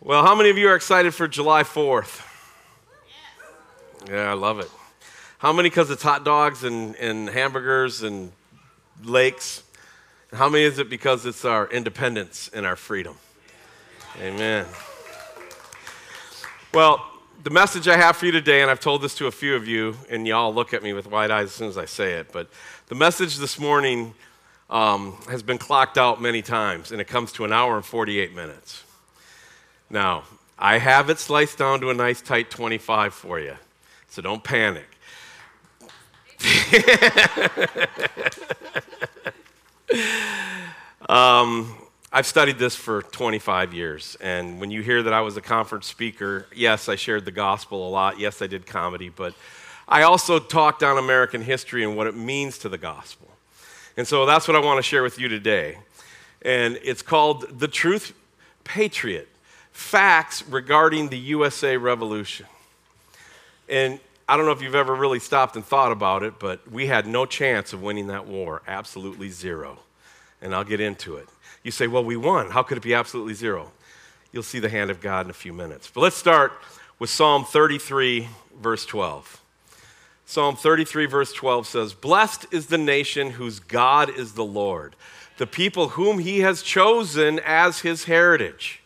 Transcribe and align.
Well, 0.00 0.24
how 0.24 0.34
many 0.34 0.50
of 0.50 0.58
you 0.58 0.68
are 0.68 0.76
excited 0.76 1.14
for 1.14 1.26
July 1.26 1.62
4th? 1.62 2.22
Yeah, 4.06 4.30
I 4.30 4.34
love 4.34 4.60
it. 4.60 4.70
How 5.38 5.54
many 5.54 5.70
because 5.70 5.90
it's 5.90 6.02
hot 6.02 6.22
dogs 6.22 6.64
and, 6.64 6.94
and 6.96 7.30
hamburgers 7.30 8.02
and 8.02 8.30
lakes? 9.02 9.62
How 10.34 10.50
many 10.50 10.64
is 10.64 10.78
it 10.78 10.90
because 10.90 11.24
it's 11.24 11.46
our 11.46 11.66
independence 11.68 12.50
and 12.52 12.66
our 12.66 12.76
freedom? 12.76 13.16
Amen. 14.20 14.66
Well, 16.74 17.02
the 17.42 17.50
message 17.50 17.88
I 17.88 17.96
have 17.96 18.18
for 18.18 18.26
you 18.26 18.32
today, 18.32 18.60
and 18.60 18.70
I've 18.70 18.80
told 18.80 19.00
this 19.00 19.14
to 19.16 19.28
a 19.28 19.32
few 19.32 19.56
of 19.56 19.66
you, 19.66 19.96
and 20.10 20.26
y'all 20.26 20.52
look 20.52 20.74
at 20.74 20.82
me 20.82 20.92
with 20.92 21.10
wide 21.10 21.30
eyes 21.30 21.46
as 21.46 21.52
soon 21.52 21.68
as 21.68 21.78
I 21.78 21.86
say 21.86 22.12
it, 22.12 22.32
but 22.32 22.50
the 22.88 22.94
message 22.94 23.38
this 23.38 23.58
morning 23.58 24.12
um, 24.68 25.16
has 25.30 25.42
been 25.42 25.58
clocked 25.58 25.96
out 25.96 26.20
many 26.20 26.42
times, 26.42 26.92
and 26.92 27.00
it 27.00 27.08
comes 27.08 27.32
to 27.32 27.46
an 27.46 27.52
hour 27.52 27.76
and 27.76 27.84
48 27.84 28.34
minutes. 28.34 28.82
Now, 29.88 30.24
I 30.58 30.78
have 30.78 31.10
it 31.10 31.18
sliced 31.18 31.58
down 31.58 31.80
to 31.80 31.90
a 31.90 31.94
nice 31.94 32.20
tight 32.20 32.50
25 32.50 33.14
for 33.14 33.38
you, 33.38 33.54
so 34.08 34.20
don't 34.20 34.42
panic. 34.42 34.86
um, 41.08 41.76
I've 42.12 42.26
studied 42.26 42.58
this 42.58 42.74
for 42.74 43.02
25 43.02 43.74
years, 43.74 44.16
and 44.20 44.60
when 44.60 44.72
you 44.72 44.82
hear 44.82 45.04
that 45.04 45.12
I 45.12 45.20
was 45.20 45.36
a 45.36 45.40
conference 45.40 45.86
speaker, 45.86 46.46
yes, 46.54 46.88
I 46.88 46.96
shared 46.96 47.24
the 47.24 47.30
gospel 47.30 47.86
a 47.86 47.90
lot. 47.90 48.18
Yes, 48.18 48.42
I 48.42 48.48
did 48.48 48.66
comedy, 48.66 49.08
but 49.08 49.34
I 49.86 50.02
also 50.02 50.40
talked 50.40 50.82
on 50.82 50.98
American 50.98 51.42
history 51.42 51.84
and 51.84 51.96
what 51.96 52.08
it 52.08 52.16
means 52.16 52.58
to 52.58 52.68
the 52.68 52.78
gospel. 52.78 53.28
And 53.96 54.06
so 54.06 54.26
that's 54.26 54.48
what 54.48 54.56
I 54.56 54.60
want 54.60 54.78
to 54.78 54.82
share 54.82 55.04
with 55.04 55.18
you 55.18 55.28
today. 55.28 55.78
And 56.42 56.78
it's 56.82 57.02
called 57.02 57.60
The 57.60 57.68
Truth 57.68 58.12
Patriot 58.64 59.28
Facts 59.76 60.42
Regarding 60.48 61.10
the 61.10 61.18
USA 61.18 61.76
Revolution. 61.76 62.46
And 63.68 64.00
I 64.26 64.38
don't 64.38 64.46
know 64.46 64.52
if 64.52 64.62
you've 64.62 64.74
ever 64.74 64.94
really 64.94 65.18
stopped 65.18 65.54
and 65.54 65.62
thought 65.62 65.92
about 65.92 66.22
it, 66.22 66.38
but 66.38 66.68
we 66.72 66.86
had 66.86 67.06
no 67.06 67.26
chance 67.26 67.74
of 67.74 67.82
winning 67.82 68.06
that 68.06 68.26
war, 68.26 68.62
absolutely 68.66 69.28
zero. 69.28 69.78
And 70.40 70.54
I'll 70.54 70.64
get 70.64 70.80
into 70.80 71.16
it. 71.16 71.28
You 71.62 71.70
say, 71.70 71.88
well, 71.88 72.02
we 72.02 72.16
won. 72.16 72.50
How 72.50 72.62
could 72.62 72.78
it 72.78 72.82
be 72.82 72.94
absolutely 72.94 73.34
zero? 73.34 73.70
You'll 74.32 74.42
see 74.42 74.60
the 74.60 74.70
hand 74.70 74.90
of 74.90 75.02
God 75.02 75.26
in 75.26 75.30
a 75.30 75.34
few 75.34 75.52
minutes. 75.52 75.90
But 75.92 76.00
let's 76.00 76.16
start 76.16 76.52
with 76.98 77.10
Psalm 77.10 77.44
33, 77.44 78.28
verse 78.58 78.86
12. 78.86 79.42
Psalm 80.24 80.56
33, 80.56 81.04
verse 81.04 81.34
12 81.34 81.66
says, 81.66 81.92
Blessed 81.92 82.46
is 82.50 82.66
the 82.66 82.78
nation 82.78 83.32
whose 83.32 83.60
God 83.60 84.08
is 84.08 84.32
the 84.32 84.44
Lord, 84.44 84.96
the 85.36 85.46
people 85.46 85.90
whom 85.90 86.18
he 86.18 86.40
has 86.40 86.62
chosen 86.62 87.38
as 87.44 87.80
his 87.80 88.04
heritage. 88.04 88.80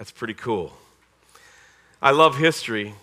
That's 0.00 0.12
pretty 0.12 0.32
cool. 0.32 0.72
I 2.00 2.12
love 2.12 2.38
history, 2.38 2.94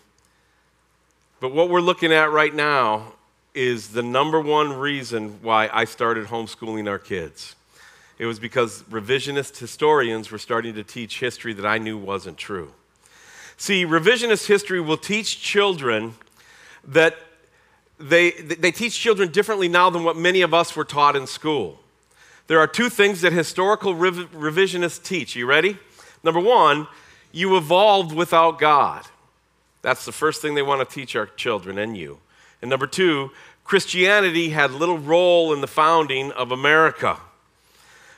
but 1.39 1.53
what 1.53 1.69
we're 1.69 1.79
looking 1.79 2.11
at 2.11 2.31
right 2.31 2.51
now 2.51 3.13
is 3.53 3.89
the 3.89 4.01
number 4.01 4.41
one 4.41 4.73
reason 4.73 5.37
why 5.43 5.69
I 5.71 5.85
started 5.85 6.25
homeschooling 6.25 6.89
our 6.89 6.97
kids. 6.97 7.55
It 8.17 8.25
was 8.25 8.39
because 8.39 8.81
revisionist 8.89 9.59
historians 9.59 10.31
were 10.31 10.39
starting 10.39 10.73
to 10.73 10.83
teach 10.83 11.19
history 11.19 11.53
that 11.53 11.67
I 11.67 11.77
knew 11.77 11.99
wasn't 11.99 12.39
true. 12.39 12.73
See, 13.57 13.85
revisionist 13.85 14.47
history 14.47 14.81
will 14.81 14.97
teach 14.97 15.39
children 15.39 16.15
that 16.83 17.15
they, 17.99 18.31
they 18.31 18.71
teach 18.71 18.99
children 18.99 19.31
differently 19.31 19.67
now 19.67 19.91
than 19.91 20.03
what 20.03 20.17
many 20.17 20.41
of 20.41 20.51
us 20.51 20.75
were 20.75 20.83
taught 20.83 21.15
in 21.15 21.27
school. 21.27 21.77
There 22.47 22.59
are 22.59 22.65
two 22.65 22.89
things 22.89 23.21
that 23.21 23.33
historical 23.33 23.93
rev- 23.93 24.31
revisionists 24.31 25.03
teach. 25.03 25.35
You 25.35 25.45
ready? 25.45 25.77
Number 26.27 26.41
one, 26.41 26.87
you 27.31 27.55
evolved 27.55 28.13
without 28.13 28.59
God. 28.59 29.05
That's 29.81 30.03
the 30.03 30.11
first 30.11 30.41
thing 30.41 30.55
they 30.55 30.61
want 30.61 30.87
to 30.87 30.93
teach 30.93 31.15
our 31.15 31.25
children 31.25 31.77
and 31.77 31.95
you. 31.95 32.19
And 32.61 32.69
number 32.69 32.85
two, 32.85 33.31
Christianity 33.63 34.49
had 34.49 34.71
little 34.71 34.97
role 34.97 35.53
in 35.53 35.61
the 35.61 35.67
founding 35.67 36.33
of 36.33 36.51
America. 36.51 37.17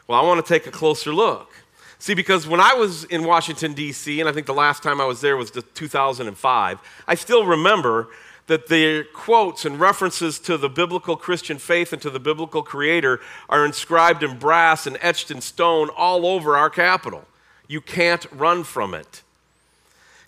Well, 0.08 0.20
I 0.20 0.26
want 0.26 0.44
to 0.44 0.52
take 0.52 0.66
a 0.66 0.72
closer 0.72 1.14
look. 1.14 1.52
See, 2.00 2.16
because 2.16 2.48
when 2.48 2.60
I 2.60 2.74
was 2.74 3.04
in 3.04 3.26
Washington, 3.26 3.74
D.C., 3.74 4.20
and 4.20 4.28
I 4.28 4.32
think 4.32 4.48
the 4.48 4.56
last 4.56 4.82
time 4.82 5.00
I 5.00 5.06
was 5.06 5.22
there 5.22 5.38
was 5.38 5.52
2005, 5.52 6.80
I 7.08 7.14
still 7.14 7.46
remember 7.46 8.08
that 8.48 8.70
the 8.70 9.06
quotes 9.14 9.66
and 9.66 9.80
references 9.80 10.40
to 10.40 10.58
the 10.58 10.68
biblical 10.70 11.16
Christian 11.16 11.60
faith 11.60 11.94
and 11.94 12.02
to 12.02 12.10
the 12.10 12.20
biblical 12.20 12.64
creator 12.64 13.20
are 13.50 13.64
inscribed 13.68 14.24
in 14.24 14.40
brass 14.40 14.88
and 14.88 14.98
etched 15.00 15.30
in 15.30 15.42
stone 15.42 15.90
all 15.96 16.26
over 16.26 16.58
our 16.58 16.72
Capitol. 16.72 17.26
You 17.70 17.80
can't 17.80 18.26
run 18.34 18.66
from 18.66 18.94
it. 18.94 19.22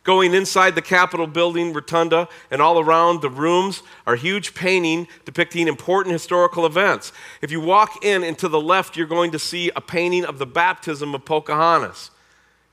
Going 0.03 0.33
inside 0.33 0.73
the 0.73 0.81
Capitol 0.81 1.27
building 1.27 1.73
rotunda 1.73 2.27
and 2.49 2.61
all 2.61 2.79
around 2.79 3.21
the 3.21 3.29
rooms 3.29 3.83
are 4.07 4.15
huge 4.15 4.55
painting 4.55 5.07
depicting 5.25 5.67
important 5.67 6.13
historical 6.13 6.65
events. 6.65 7.11
If 7.41 7.51
you 7.51 7.59
walk 7.59 8.03
in 8.03 8.23
and 8.23 8.37
to 8.39 8.47
the 8.47 8.61
left, 8.61 8.95
you're 8.95 9.05
going 9.05 9.31
to 9.31 9.39
see 9.39 9.69
a 9.75 9.81
painting 9.81 10.23
of 10.23 10.39
the 10.39 10.45
baptism 10.45 11.13
of 11.13 11.25
Pocahontas 11.25 12.09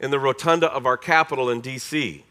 in 0.01 0.11
the 0.11 0.19
rotunda 0.19 0.73
of 0.73 0.87
our 0.87 0.97
Capitol 0.97 1.51
in 1.51 1.61
D.C. 1.61 2.25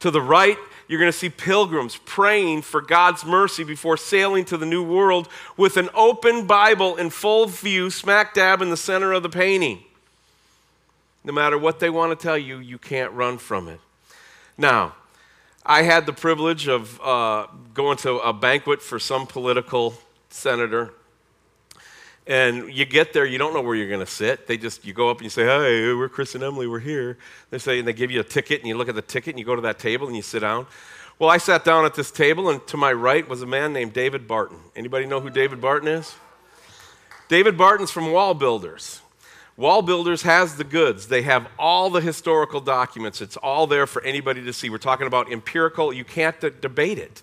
To 0.00 0.10
the 0.10 0.20
right, 0.20 0.58
you're 0.88 1.00
going 1.00 1.12
to 1.12 1.18
see 1.18 1.30
pilgrims 1.30 1.98
praying 2.04 2.62
for 2.62 2.82
God's 2.82 3.24
mercy 3.24 3.64
before 3.64 3.96
sailing 3.96 4.44
to 4.46 4.58
the 4.58 4.66
New 4.66 4.82
World 4.82 5.28
with 5.56 5.78
an 5.78 5.88
open 5.94 6.46
Bible 6.46 6.96
in 6.96 7.08
full 7.08 7.46
view, 7.46 7.88
smack 7.88 8.34
dab 8.34 8.60
in 8.60 8.68
the 8.68 8.76
center 8.76 9.12
of 9.12 9.22
the 9.22 9.30
painting. 9.30 9.82
No 11.24 11.32
matter 11.32 11.58
what 11.58 11.80
they 11.80 11.90
want 11.90 12.18
to 12.18 12.22
tell 12.22 12.38
you, 12.38 12.58
you 12.58 12.78
can't 12.78 13.12
run 13.12 13.38
from 13.38 13.68
it. 13.68 13.80
Now, 14.56 14.94
I 15.64 15.82
had 15.82 16.06
the 16.06 16.12
privilege 16.12 16.68
of 16.68 17.00
uh, 17.00 17.46
going 17.72 17.96
to 17.98 18.18
a 18.18 18.32
banquet 18.32 18.82
for 18.82 18.98
some 18.98 19.26
political 19.26 19.94
senator 20.28 20.92
and 22.26 22.72
you 22.72 22.86
get 22.86 23.12
there, 23.12 23.26
you 23.26 23.36
don't 23.36 23.52
know 23.52 23.60
where 23.60 23.74
you're 23.74 23.88
going 23.88 24.00
to 24.00 24.06
sit. 24.06 24.46
They 24.46 24.56
just, 24.56 24.84
you 24.84 24.94
go 24.94 25.10
up 25.10 25.18
and 25.18 25.24
you 25.24 25.30
say, 25.30 25.44
Hey, 25.44 25.92
we're 25.92 26.08
Chris 26.08 26.34
and 26.34 26.42
Emily, 26.42 26.66
we're 26.66 26.78
here. 26.78 27.18
They 27.50 27.58
say, 27.58 27.78
and 27.78 27.86
they 27.86 27.92
give 27.92 28.10
you 28.10 28.20
a 28.20 28.24
ticket, 28.24 28.60
and 28.60 28.68
you 28.68 28.76
look 28.76 28.88
at 28.88 28.94
the 28.94 29.02
ticket, 29.02 29.30
and 29.30 29.38
you 29.38 29.44
go 29.44 29.54
to 29.54 29.62
that 29.62 29.78
table, 29.78 30.06
and 30.06 30.16
you 30.16 30.22
sit 30.22 30.40
down. 30.40 30.66
Well, 31.18 31.28
I 31.28 31.36
sat 31.36 31.64
down 31.64 31.84
at 31.84 31.94
this 31.94 32.10
table, 32.10 32.48
and 32.48 32.66
to 32.68 32.76
my 32.76 32.92
right 32.92 33.28
was 33.28 33.42
a 33.42 33.46
man 33.46 33.72
named 33.72 33.92
David 33.92 34.26
Barton. 34.26 34.58
Anybody 34.74 35.06
know 35.06 35.20
who 35.20 35.30
David 35.30 35.60
Barton 35.60 35.88
is? 35.88 36.14
David 37.28 37.58
Barton's 37.58 37.90
from 37.90 38.10
Wall 38.10 38.34
Builders. 38.34 39.00
Wall 39.56 39.82
Builders 39.82 40.22
has 40.22 40.56
the 40.56 40.64
goods. 40.64 41.06
They 41.06 41.22
have 41.22 41.46
all 41.58 41.88
the 41.88 42.00
historical 42.00 42.60
documents. 42.60 43.20
It's 43.20 43.36
all 43.36 43.66
there 43.68 43.86
for 43.86 44.02
anybody 44.02 44.44
to 44.44 44.52
see. 44.52 44.68
We're 44.68 44.78
talking 44.78 45.06
about 45.06 45.30
empirical, 45.30 45.92
you 45.92 46.04
can't 46.04 46.38
de- 46.40 46.50
debate 46.50 46.98
it. 46.98 47.22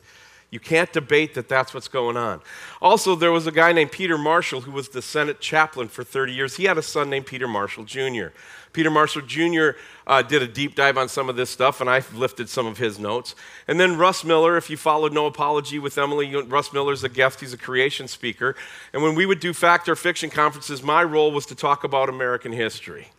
You 0.51 0.59
can't 0.59 0.91
debate 0.91 1.34
that 1.35 1.47
that's 1.47 1.73
what's 1.73 1.88
going 1.88 2.17
on. 2.17 2.41
Also, 2.81 3.16
there 3.16 3.31
was 3.31 3.47
a 3.47 3.53
guy 3.53 3.72
named 3.72 3.94
Peter 3.94 4.17
Marshall 4.17 4.62
who 4.62 4.72
was 4.72 4.89
the 4.89 5.01
Senate 5.01 5.39
chaplain 5.39 5.88
for 5.88 6.03
30 6.03 6.34
years. 6.34 6.57
He 6.57 6.66
had 6.66 6.78
a 6.78 6.81
son 6.81 7.09
named 7.09 7.25
Peter 7.25 7.47
Marshall 7.47 7.85
Jr. 7.85 8.28
Peter 8.73 8.91
Marshall 8.91 9.22
Jr. 9.22 9.72
Uh, 10.06 10.22
did 10.22 10.41
a 10.41 10.47
deep 10.47 10.75
dive 10.75 10.97
on 10.97 11.07
some 11.07 11.29
of 11.29 11.38
this 11.38 11.50
stuff, 11.50 11.79
and 11.79 11.89
I 11.89 12.03
lifted 12.13 12.50
some 12.50 12.67
of 12.67 12.78
his 12.78 13.00
notes. 13.00 13.34
And 13.67 13.79
then 13.79 13.97
Russ 13.97 14.25
Miller, 14.25 14.57
if 14.57 14.69
you 14.69 14.75
followed 14.75 15.13
No 15.13 15.25
Apology 15.25 15.79
with 15.79 15.97
Emily, 15.97 16.35
Russ 16.35 16.73
Miller's 16.73 17.03
a 17.06 17.09
guest, 17.09 17.39
he's 17.39 17.53
a 17.53 17.57
creation 17.57 18.09
speaker. 18.09 18.56
And 18.91 19.01
when 19.01 19.16
we 19.16 19.25
would 19.25 19.39
do 19.39 19.53
fact 19.53 19.88
or 19.88 19.95
fiction 19.95 20.29
conferences, 20.29 20.83
my 20.83 21.03
role 21.03 21.31
was 21.31 21.45
to 21.47 21.56
talk 21.56 21.85
about 21.85 22.09
American 22.09 22.51
history. 22.51 23.09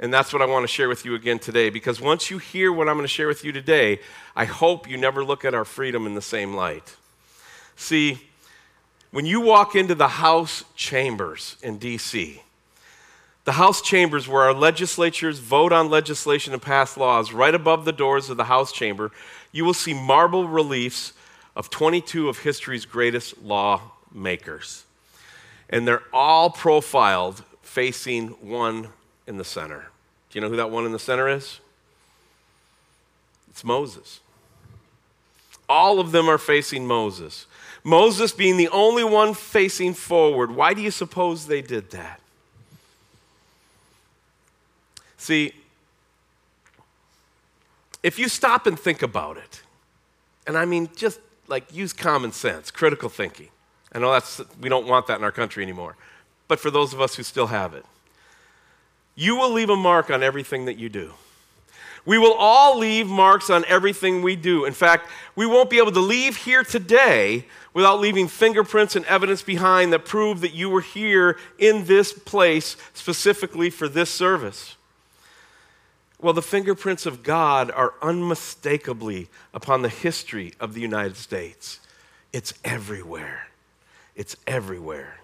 And 0.00 0.12
that's 0.12 0.32
what 0.32 0.42
I 0.42 0.46
want 0.46 0.64
to 0.64 0.68
share 0.68 0.88
with 0.88 1.04
you 1.04 1.14
again 1.14 1.38
today 1.38 1.70
because 1.70 2.00
once 2.00 2.30
you 2.30 2.38
hear 2.38 2.72
what 2.72 2.88
I'm 2.88 2.96
going 2.96 3.04
to 3.04 3.08
share 3.08 3.28
with 3.28 3.44
you 3.44 3.52
today, 3.52 4.00
I 4.34 4.44
hope 4.44 4.88
you 4.88 4.96
never 4.96 5.24
look 5.24 5.44
at 5.44 5.54
our 5.54 5.64
freedom 5.64 6.06
in 6.06 6.14
the 6.14 6.22
same 6.22 6.54
light. 6.54 6.96
See, 7.76 8.20
when 9.12 9.26
you 9.26 9.40
walk 9.40 9.76
into 9.76 9.94
the 9.94 10.08
House 10.08 10.64
chambers 10.74 11.56
in 11.62 11.78
D.C., 11.78 12.42
the 13.44 13.52
House 13.52 13.82
chambers 13.82 14.26
where 14.26 14.42
our 14.42 14.54
legislatures 14.54 15.38
vote 15.38 15.72
on 15.72 15.90
legislation 15.90 16.52
and 16.52 16.62
pass 16.62 16.96
laws, 16.96 17.32
right 17.32 17.54
above 17.54 17.84
the 17.84 17.92
doors 17.92 18.30
of 18.30 18.36
the 18.36 18.44
House 18.44 18.72
chamber, 18.72 19.12
you 19.52 19.64
will 19.64 19.74
see 19.74 19.94
marble 19.94 20.48
reliefs 20.48 21.12
of 21.54 21.70
22 21.70 22.28
of 22.28 22.38
history's 22.38 22.84
greatest 22.84 23.40
lawmakers. 23.42 24.84
And 25.70 25.86
they're 25.86 26.02
all 26.12 26.50
profiled 26.50 27.44
facing 27.62 28.28
one 28.28 28.88
in 29.26 29.36
the 29.36 29.44
center. 29.44 29.90
Do 30.34 30.38
you 30.38 30.40
know 30.40 30.50
who 30.50 30.56
that 30.56 30.72
one 30.72 30.84
in 30.84 30.90
the 30.90 30.98
center 30.98 31.28
is? 31.28 31.60
It's 33.50 33.62
Moses. 33.62 34.18
All 35.68 36.00
of 36.00 36.10
them 36.10 36.28
are 36.28 36.38
facing 36.38 36.88
Moses. 36.88 37.46
Moses 37.84 38.32
being 38.32 38.56
the 38.56 38.66
only 38.70 39.04
one 39.04 39.32
facing 39.32 39.94
forward. 39.94 40.50
Why 40.50 40.74
do 40.74 40.82
you 40.82 40.90
suppose 40.90 41.46
they 41.46 41.62
did 41.62 41.92
that? 41.92 42.20
See, 45.18 45.52
if 48.02 48.18
you 48.18 48.28
stop 48.28 48.66
and 48.66 48.76
think 48.76 49.02
about 49.02 49.36
it, 49.36 49.62
and 50.48 50.58
I 50.58 50.64
mean 50.64 50.88
just 50.96 51.20
like 51.46 51.72
use 51.72 51.92
common 51.92 52.32
sense, 52.32 52.72
critical 52.72 53.08
thinking. 53.08 53.50
I 53.92 54.00
know 54.00 54.10
that's 54.10 54.40
we 54.60 54.68
don't 54.68 54.88
want 54.88 55.06
that 55.06 55.18
in 55.18 55.24
our 55.24 55.30
country 55.30 55.62
anymore. 55.62 55.94
But 56.48 56.58
for 56.58 56.72
those 56.72 56.92
of 56.92 57.00
us 57.00 57.14
who 57.14 57.22
still 57.22 57.46
have 57.46 57.72
it, 57.72 57.86
you 59.14 59.36
will 59.36 59.52
leave 59.52 59.70
a 59.70 59.76
mark 59.76 60.10
on 60.10 60.22
everything 60.22 60.64
that 60.64 60.78
you 60.78 60.88
do. 60.88 61.12
We 62.06 62.18
will 62.18 62.34
all 62.34 62.78
leave 62.78 63.06
marks 63.06 63.48
on 63.48 63.64
everything 63.66 64.20
we 64.20 64.36
do. 64.36 64.66
In 64.66 64.74
fact, 64.74 65.08
we 65.36 65.46
won't 65.46 65.70
be 65.70 65.78
able 65.78 65.92
to 65.92 66.00
leave 66.00 66.36
here 66.36 66.62
today 66.62 67.46
without 67.72 67.98
leaving 67.98 68.28
fingerprints 68.28 68.94
and 68.94 69.04
evidence 69.06 69.42
behind 69.42 69.92
that 69.92 70.04
prove 70.04 70.42
that 70.42 70.54
you 70.54 70.68
were 70.68 70.82
here 70.82 71.38
in 71.58 71.86
this 71.86 72.12
place 72.12 72.76
specifically 72.92 73.70
for 73.70 73.88
this 73.88 74.10
service. 74.10 74.76
Well, 76.20 76.34
the 76.34 76.42
fingerprints 76.42 77.06
of 77.06 77.22
God 77.22 77.70
are 77.70 77.94
unmistakably 78.02 79.28
upon 79.52 79.82
the 79.82 79.88
history 79.88 80.54
of 80.60 80.74
the 80.74 80.80
United 80.80 81.16
States. 81.16 81.80
It's 82.32 82.54
everywhere. 82.64 83.48
It's 84.14 84.36
everywhere. 84.46 85.18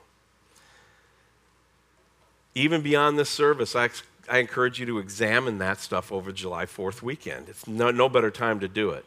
Even 2.54 2.82
beyond 2.82 3.18
this 3.18 3.30
service, 3.30 3.76
I 3.76 3.88
I 4.30 4.38
encourage 4.38 4.78
you 4.78 4.86
to 4.86 4.98
examine 4.98 5.58
that 5.58 5.80
stuff 5.80 6.12
over 6.12 6.30
July 6.30 6.64
4th 6.64 7.02
weekend. 7.02 7.48
It's 7.48 7.66
no, 7.66 7.90
no 7.90 8.08
better 8.08 8.30
time 8.30 8.60
to 8.60 8.68
do 8.68 8.90
it. 8.90 9.04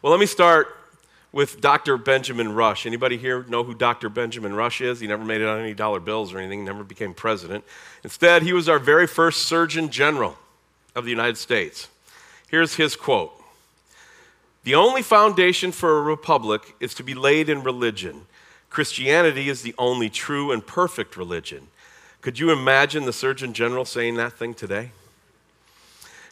Well, 0.00 0.10
let 0.10 0.18
me 0.18 0.24
start 0.24 0.74
with 1.30 1.60
Dr. 1.60 1.98
Benjamin 1.98 2.54
Rush. 2.54 2.86
Anybody 2.86 3.18
here 3.18 3.44
know 3.48 3.64
who 3.64 3.74
Dr. 3.74 4.08
Benjamin 4.08 4.54
Rush 4.54 4.80
is? 4.80 5.00
He 5.00 5.06
never 5.06 5.24
made 5.24 5.42
it 5.42 5.46
on 5.46 5.60
any 5.60 5.74
dollar 5.74 6.00
bills 6.00 6.32
or 6.32 6.38
anything, 6.38 6.64
never 6.64 6.84
became 6.84 7.12
president. 7.12 7.64
Instead, 8.02 8.42
he 8.42 8.54
was 8.54 8.66
our 8.66 8.78
very 8.78 9.06
first 9.06 9.42
Surgeon 9.42 9.90
General 9.90 10.38
of 10.94 11.04
the 11.04 11.10
United 11.10 11.36
States. 11.36 11.88
Here's 12.48 12.76
his 12.76 12.96
quote 12.96 13.38
The 14.64 14.74
only 14.74 15.02
foundation 15.02 15.70
for 15.70 15.98
a 15.98 16.02
republic 16.02 16.74
is 16.80 16.94
to 16.94 17.02
be 17.02 17.14
laid 17.14 17.50
in 17.50 17.62
religion. 17.62 18.22
Christianity 18.70 19.50
is 19.50 19.60
the 19.60 19.74
only 19.76 20.08
true 20.08 20.50
and 20.50 20.66
perfect 20.66 21.18
religion. 21.18 21.68
Could 22.20 22.38
you 22.38 22.50
imagine 22.50 23.04
the 23.04 23.12
Surgeon 23.12 23.52
General 23.52 23.84
saying 23.84 24.16
that 24.16 24.32
thing 24.32 24.54
today? 24.54 24.90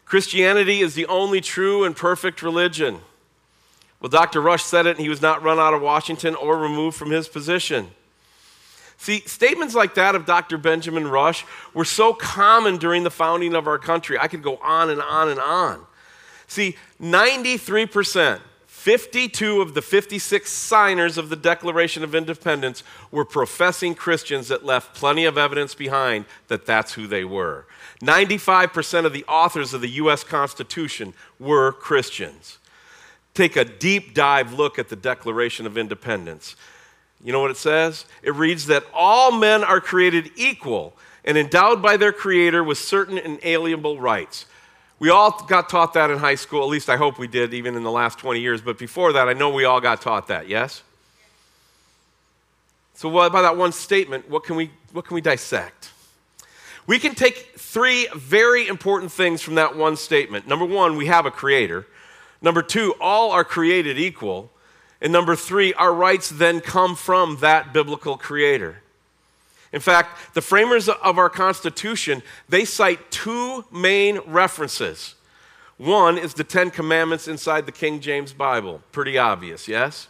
Christianity 0.04 0.80
is 0.80 0.94
the 0.94 1.06
only 1.06 1.40
true 1.40 1.84
and 1.84 1.96
perfect 1.96 2.42
religion. 2.42 3.00
Well, 4.00 4.10
Dr. 4.10 4.40
Rush 4.40 4.62
said 4.62 4.86
it, 4.86 4.96
and 4.96 5.00
he 5.00 5.08
was 5.08 5.22
not 5.22 5.42
run 5.42 5.58
out 5.58 5.72
of 5.72 5.80
Washington 5.80 6.34
or 6.34 6.58
removed 6.58 6.96
from 6.96 7.10
his 7.10 7.26
position. 7.26 7.88
See, 8.98 9.20
statements 9.20 9.74
like 9.74 9.94
that 9.94 10.14
of 10.14 10.26
Dr. 10.26 10.58
Benjamin 10.58 11.08
Rush 11.08 11.44
were 11.72 11.84
so 11.84 12.12
common 12.12 12.76
during 12.76 13.02
the 13.02 13.10
founding 13.10 13.54
of 13.54 13.66
our 13.66 13.78
country. 13.78 14.18
I 14.18 14.28
could 14.28 14.42
go 14.42 14.56
on 14.58 14.90
and 14.90 15.00
on 15.00 15.28
and 15.28 15.40
on. 15.40 15.84
See, 16.46 16.76
93% 17.00 18.40
52 18.84 19.62
of 19.62 19.72
the 19.72 19.80
56 19.80 20.52
signers 20.52 21.16
of 21.16 21.30
the 21.30 21.36
Declaration 21.36 22.04
of 22.04 22.14
Independence 22.14 22.82
were 23.10 23.24
professing 23.24 23.94
Christians 23.94 24.48
that 24.48 24.66
left 24.66 24.94
plenty 24.94 25.24
of 25.24 25.38
evidence 25.38 25.74
behind 25.74 26.26
that 26.48 26.66
that's 26.66 26.92
who 26.92 27.06
they 27.06 27.24
were. 27.24 27.64
95% 28.02 29.06
of 29.06 29.14
the 29.14 29.24
authors 29.24 29.72
of 29.72 29.80
the 29.80 29.88
U.S. 29.88 30.22
Constitution 30.22 31.14
were 31.38 31.72
Christians. 31.72 32.58
Take 33.32 33.56
a 33.56 33.64
deep 33.64 34.12
dive 34.12 34.52
look 34.52 34.78
at 34.78 34.90
the 34.90 34.96
Declaration 34.96 35.64
of 35.64 35.78
Independence. 35.78 36.54
You 37.22 37.32
know 37.32 37.40
what 37.40 37.52
it 37.52 37.56
says? 37.56 38.04
It 38.22 38.34
reads 38.34 38.66
that 38.66 38.84
all 38.92 39.32
men 39.32 39.64
are 39.64 39.80
created 39.80 40.30
equal 40.36 40.94
and 41.24 41.38
endowed 41.38 41.80
by 41.80 41.96
their 41.96 42.12
Creator 42.12 42.62
with 42.62 42.76
certain 42.76 43.16
inalienable 43.16 43.98
rights. 43.98 44.44
We 44.98 45.10
all 45.10 45.44
got 45.46 45.68
taught 45.68 45.94
that 45.94 46.10
in 46.10 46.18
high 46.18 46.36
school, 46.36 46.62
at 46.62 46.68
least 46.68 46.88
I 46.88 46.96
hope 46.96 47.18
we 47.18 47.26
did, 47.26 47.52
even 47.52 47.74
in 47.74 47.82
the 47.82 47.90
last 47.90 48.18
20 48.18 48.40
years. 48.40 48.60
But 48.60 48.78
before 48.78 49.12
that, 49.12 49.28
I 49.28 49.32
know 49.32 49.50
we 49.50 49.64
all 49.64 49.80
got 49.80 50.00
taught 50.00 50.28
that, 50.28 50.48
yes? 50.48 50.82
So, 52.94 53.08
what, 53.08 53.32
by 53.32 53.42
that 53.42 53.56
one 53.56 53.72
statement, 53.72 54.30
what 54.30 54.44
can, 54.44 54.54
we, 54.56 54.70
what 54.92 55.04
can 55.04 55.16
we 55.16 55.20
dissect? 55.20 55.90
We 56.86 56.98
can 56.98 57.14
take 57.14 57.54
three 57.56 58.06
very 58.14 58.68
important 58.68 59.10
things 59.10 59.42
from 59.42 59.56
that 59.56 59.76
one 59.76 59.96
statement. 59.96 60.46
Number 60.46 60.64
one, 60.64 60.96
we 60.96 61.06
have 61.06 61.26
a 61.26 61.30
creator. 61.30 61.86
Number 62.40 62.62
two, 62.62 62.94
all 63.00 63.32
are 63.32 63.44
created 63.44 63.98
equal. 63.98 64.50
And 65.00 65.12
number 65.12 65.34
three, 65.34 65.74
our 65.74 65.92
rights 65.92 66.28
then 66.28 66.60
come 66.60 66.94
from 66.94 67.38
that 67.40 67.72
biblical 67.72 68.16
creator. 68.16 68.82
In 69.74 69.80
fact, 69.80 70.34
the 70.34 70.40
framers 70.40 70.88
of 70.88 71.18
our 71.18 71.28
Constitution, 71.28 72.22
they 72.48 72.64
cite 72.64 73.10
two 73.10 73.64
main 73.72 74.20
references. 74.24 75.16
One 75.78 76.16
is 76.16 76.34
the 76.34 76.44
Ten 76.44 76.70
Commandments 76.70 77.26
inside 77.26 77.66
the 77.66 77.72
King 77.72 77.98
James 77.98 78.32
Bible. 78.32 78.82
Pretty 78.92 79.18
obvious, 79.18 79.66
yes? 79.66 80.06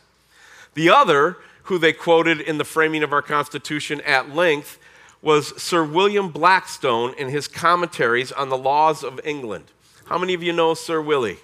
The 0.75 0.91
other, 0.91 1.39
who 1.63 1.79
they 1.79 1.95
quoted 1.95 2.43
in 2.43 2.59
the 2.59 2.65
framing 2.65 3.03
of 3.03 3.15
our 3.15 3.23
Constitution 3.23 4.03
at 4.03 4.35
length, 4.35 4.79
was 5.23 5.59
Sir 5.61 5.83
William 5.83 6.29
Blackstone 6.29 7.15
in 7.17 7.31
his 7.31 7.49
commentaries 7.49 8.33
on 8.33 8.51
the 8.51 8.59
laws 8.59 9.03
of 9.03 9.19
England. 9.25 9.65
How 10.05 10.19
many 10.19 10.35
of 10.35 10.43
you 10.43 10.53
know 10.53 10.75
Sir 10.75 11.01
Willie? 11.01 11.39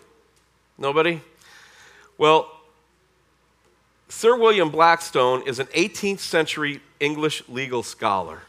Nobody? 0.76 1.23
Well, 2.19 2.59
Sir 4.20 4.37
William 4.37 4.69
Blackstone 4.69 5.44
is 5.46 5.61
an 5.61 5.67
18th 5.69 6.19
century 6.19 6.82
English 7.00 7.43
legal 7.49 7.82
scholar. 7.82 8.43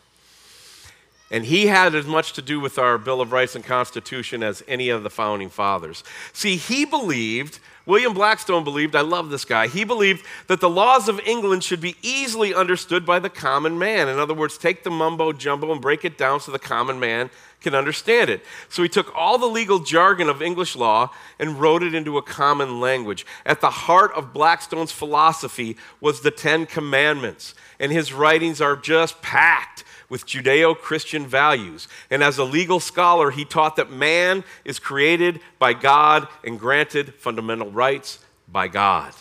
And 1.31 1.45
he 1.45 1.67
had 1.67 1.95
as 1.95 2.05
much 2.05 2.33
to 2.33 2.41
do 2.41 2.59
with 2.59 2.77
our 2.77 2.97
Bill 2.97 3.21
of 3.21 3.31
Rights 3.31 3.55
and 3.55 3.63
Constitution 3.63 4.43
as 4.43 4.61
any 4.67 4.89
of 4.89 5.01
the 5.01 5.09
founding 5.09 5.49
fathers. 5.49 6.03
See, 6.33 6.57
he 6.57 6.83
believed, 6.83 7.59
William 7.85 8.13
Blackstone 8.13 8.65
believed, 8.65 8.97
I 8.97 9.01
love 9.01 9.29
this 9.29 9.45
guy, 9.45 9.67
he 9.67 9.85
believed 9.85 10.25
that 10.47 10.59
the 10.59 10.69
laws 10.69 11.07
of 11.07 11.21
England 11.21 11.63
should 11.63 11.79
be 11.79 11.95
easily 12.01 12.53
understood 12.53 13.05
by 13.05 13.19
the 13.19 13.29
common 13.29 13.79
man. 13.79 14.09
In 14.09 14.19
other 14.19 14.33
words, 14.33 14.57
take 14.57 14.83
the 14.83 14.91
mumbo 14.91 15.31
jumbo 15.31 15.71
and 15.71 15.81
break 15.81 16.03
it 16.03 16.17
down 16.17 16.41
so 16.41 16.51
the 16.51 16.59
common 16.59 16.99
man 16.99 17.29
can 17.61 17.75
understand 17.75 18.29
it. 18.29 18.43
So 18.67 18.83
he 18.83 18.89
took 18.89 19.15
all 19.15 19.37
the 19.37 19.45
legal 19.45 19.79
jargon 19.79 20.27
of 20.27 20.41
English 20.41 20.75
law 20.75 21.11
and 21.39 21.61
wrote 21.61 21.81
it 21.81 21.95
into 21.95 22.17
a 22.17 22.21
common 22.21 22.81
language. 22.81 23.25
At 23.45 23.61
the 23.61 23.69
heart 23.69 24.11
of 24.15 24.33
Blackstone's 24.33 24.91
philosophy 24.91 25.77
was 26.01 26.21
the 26.21 26.31
Ten 26.31 26.65
Commandments, 26.65 27.53
and 27.79 27.89
his 27.89 28.11
writings 28.11 28.59
are 28.59 28.75
just 28.75 29.21
packed 29.21 29.85
with 30.11 30.25
Judeo 30.25 30.77
Christian 30.77 31.25
values. 31.25 31.87
And 32.09 32.21
as 32.21 32.37
a 32.37 32.43
legal 32.43 32.81
scholar, 32.81 33.31
he 33.31 33.45
taught 33.45 33.77
that 33.77 33.89
man 33.89 34.43
is 34.65 34.77
created 34.77 35.39
by 35.57 35.71
God 35.71 36.27
and 36.43 36.59
granted 36.59 37.13
fundamental 37.15 37.71
rights 37.71 38.19
by 38.45 38.67
God. 38.67 39.13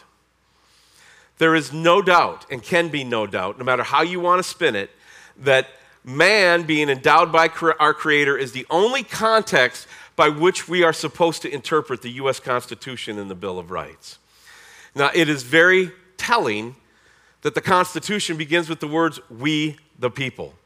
There 1.38 1.54
is 1.54 1.72
no 1.72 2.02
doubt, 2.02 2.44
and 2.50 2.60
can 2.60 2.88
be 2.88 3.04
no 3.04 3.28
doubt, 3.28 3.56
no 3.56 3.64
matter 3.64 3.84
how 3.84 4.02
you 4.02 4.18
want 4.18 4.40
to 4.40 4.42
spin 4.42 4.74
it, 4.74 4.90
that 5.38 5.68
man 6.02 6.64
being 6.64 6.88
endowed 6.88 7.30
by 7.30 7.48
our 7.78 7.94
Creator 7.94 8.36
is 8.36 8.50
the 8.50 8.66
only 8.68 9.04
context 9.04 9.86
by 10.16 10.28
which 10.28 10.68
we 10.68 10.82
are 10.82 10.92
supposed 10.92 11.40
to 11.42 11.54
interpret 11.54 12.02
the 12.02 12.10
U.S. 12.10 12.40
Constitution 12.40 13.16
and 13.16 13.30
the 13.30 13.36
Bill 13.36 13.60
of 13.60 13.70
Rights. 13.70 14.18
Now, 14.96 15.12
it 15.14 15.28
is 15.28 15.44
very 15.44 15.92
telling 16.16 16.74
that 17.42 17.54
the 17.54 17.60
Constitution 17.60 18.36
begins 18.36 18.68
with 18.68 18.80
the 18.80 18.88
words, 18.88 19.20
we 19.30 19.78
the 19.96 20.10
people. 20.10 20.56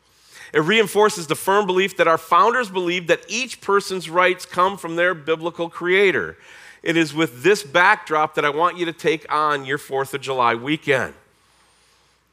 It 0.55 0.61
reinforces 0.61 1.27
the 1.27 1.35
firm 1.35 1.67
belief 1.67 1.97
that 1.97 2.07
our 2.07 2.17
founders 2.17 2.71
believed 2.71 3.09
that 3.09 3.25
each 3.27 3.61
person's 3.61 4.09
rights 4.09 4.47
come 4.47 4.79
from 4.79 4.95
their 4.95 5.13
biblical 5.13 5.69
creator. 5.69 6.37
It 6.81 6.97
is 6.97 7.13
with 7.13 7.43
this 7.43 7.65
backdrop 7.65 8.37
that 8.37 8.45
I 8.45 8.51
want 8.51 8.79
you 8.79 8.85
to 8.85 8.93
take 8.93 9.31
on 9.33 9.65
your 9.65 9.79
4th 9.79 10.15
of 10.15 10.21
July 10.21 10.55
weekend. 10.55 11.15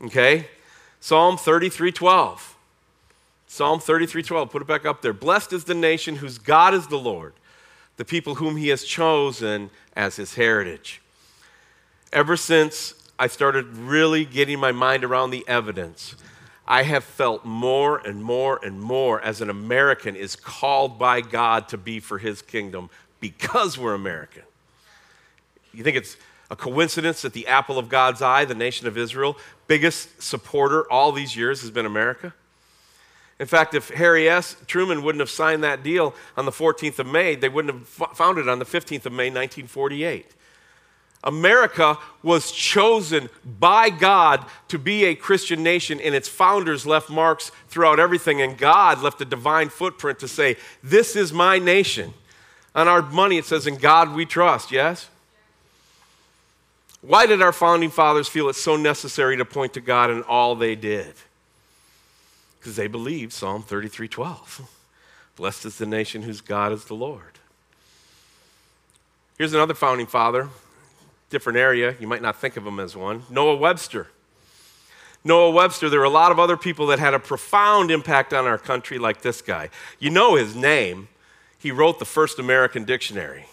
Okay? 0.03 0.47
Psalm 0.99 1.35
33 1.35 1.91
12. 1.91 2.55
Psalm 3.47 3.79
33 3.79 4.21
12, 4.21 4.51
put 4.51 4.61
it 4.61 4.67
back 4.67 4.85
up 4.85 5.01
there. 5.01 5.13
Blessed 5.13 5.51
is 5.51 5.63
the 5.63 5.73
nation 5.73 6.17
whose 6.17 6.37
God 6.37 6.75
is 6.75 6.85
the 6.87 6.99
Lord, 6.99 7.33
the 7.97 8.05
people 8.05 8.35
whom 8.35 8.55
he 8.55 8.67
has 8.67 8.83
chosen 8.83 9.71
as 9.95 10.17
his 10.17 10.35
heritage. 10.35 11.01
Ever 12.13 12.37
since 12.37 12.93
I 13.17 13.25
started 13.25 13.65
really 13.75 14.25
getting 14.25 14.59
my 14.59 14.71
mind 14.71 15.03
around 15.03 15.31
the 15.31 15.43
evidence, 15.47 16.15
I 16.67 16.83
have 16.83 17.03
felt 17.03 17.43
more 17.43 17.97
and 17.97 18.23
more 18.23 18.59
and 18.63 18.79
more 18.79 19.21
as 19.21 19.41
an 19.41 19.49
American 19.49 20.15
is 20.15 20.35
called 20.35 20.97
by 20.99 21.21
God 21.21 21.67
to 21.69 21.77
be 21.77 21.99
for 21.99 22.17
his 22.17 22.41
kingdom 22.41 22.89
because 23.19 23.77
we're 23.77 23.93
American. 23.93 24.43
You 25.73 25.83
think 25.83 25.97
it's 25.97 26.17
a 26.49 26.55
coincidence 26.55 27.21
that 27.21 27.33
the 27.33 27.47
apple 27.47 27.77
of 27.77 27.89
God's 27.89 28.21
eye, 28.21 28.45
the 28.45 28.55
nation 28.55 28.87
of 28.87 28.97
Israel, 28.97 29.37
biggest 29.67 30.21
supporter 30.21 30.89
all 30.91 31.11
these 31.11 31.35
years 31.35 31.61
has 31.61 31.71
been 31.71 31.85
America? 31.85 32.33
In 33.39 33.47
fact, 33.47 33.73
if 33.73 33.89
Harry 33.89 34.29
S. 34.29 34.55
Truman 34.67 35.01
wouldn't 35.01 35.19
have 35.19 35.29
signed 35.29 35.63
that 35.63 35.81
deal 35.81 36.13
on 36.37 36.45
the 36.45 36.51
14th 36.51 36.99
of 36.99 37.07
May, 37.07 37.35
they 37.35 37.49
wouldn't 37.49 37.73
have 37.73 37.87
found 37.87 38.37
it 38.37 38.47
on 38.47 38.59
the 38.59 38.65
15th 38.65 39.05
of 39.07 39.13
May, 39.13 39.29
1948. 39.29 40.27
America 41.23 41.97
was 42.23 42.51
chosen 42.51 43.29
by 43.59 43.89
God 43.89 44.45
to 44.69 44.79
be 44.79 45.05
a 45.05 45.15
Christian 45.15 45.63
nation, 45.63 45.99
and 45.99 46.15
its 46.15 46.27
founders 46.27 46.85
left 46.85 47.09
marks 47.09 47.51
throughout 47.67 47.99
everything, 47.99 48.41
and 48.41 48.57
God 48.57 49.01
left 49.01 49.21
a 49.21 49.25
divine 49.25 49.69
footprint 49.69 50.19
to 50.19 50.27
say, 50.27 50.57
This 50.83 51.15
is 51.15 51.31
my 51.31 51.59
nation. 51.59 52.13
On 52.73 52.87
our 52.87 53.01
money, 53.01 53.37
it 53.37 53.45
says, 53.45 53.67
In 53.67 53.75
God 53.75 54.15
we 54.15 54.25
trust, 54.25 54.71
yes? 54.71 55.09
Why 57.01 57.25
did 57.25 57.41
our 57.41 57.51
founding 57.51 57.89
fathers 57.89 58.27
feel 58.27 58.49
it 58.49 58.55
so 58.55 58.75
necessary 58.75 59.37
to 59.37 59.45
point 59.45 59.73
to 59.73 59.81
God 59.81 60.09
in 60.09 60.23
all 60.23 60.55
they 60.55 60.75
did? 60.75 61.13
because 62.61 62.75
they 62.75 62.87
believed 62.87 63.33
Psalm 63.33 63.63
33 63.63 64.07
12. 64.07 64.69
Blessed 65.35 65.65
is 65.65 65.77
the 65.79 65.85
nation 65.87 66.21
whose 66.21 66.41
God 66.41 66.71
is 66.71 66.85
the 66.85 66.93
Lord. 66.93 67.39
Here's 69.37 69.53
another 69.53 69.73
founding 69.73 70.05
father, 70.05 70.49
different 71.31 71.57
area. 71.57 71.95
You 71.99 72.07
might 72.07 72.21
not 72.21 72.35
think 72.35 72.57
of 72.57 72.67
him 72.67 72.79
as 72.79 72.95
one 72.95 73.23
Noah 73.29 73.55
Webster. 73.55 74.07
Noah 75.23 75.51
Webster, 75.51 75.89
there 75.89 75.99
were 75.99 76.05
a 76.05 76.09
lot 76.09 76.31
of 76.31 76.39
other 76.39 76.57
people 76.57 76.87
that 76.87 76.99
had 76.99 77.13
a 77.13 77.19
profound 77.19 77.91
impact 77.91 78.33
on 78.33 78.45
our 78.45 78.57
country, 78.57 78.97
like 78.97 79.21
this 79.21 79.41
guy. 79.41 79.69
You 79.99 80.09
know 80.09 80.35
his 80.35 80.55
name. 80.55 81.07
He 81.57 81.71
wrote 81.71 81.99
the 81.99 82.05
first 82.05 82.39
American 82.39 82.85
dictionary. 82.85 83.45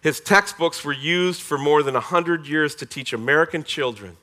His 0.00 0.20
textbooks 0.20 0.84
were 0.84 0.92
used 0.92 1.42
for 1.42 1.58
more 1.58 1.82
than 1.82 1.94
100 1.94 2.46
years 2.46 2.74
to 2.76 2.86
teach 2.86 3.12
American 3.12 3.64
children. 3.64 4.16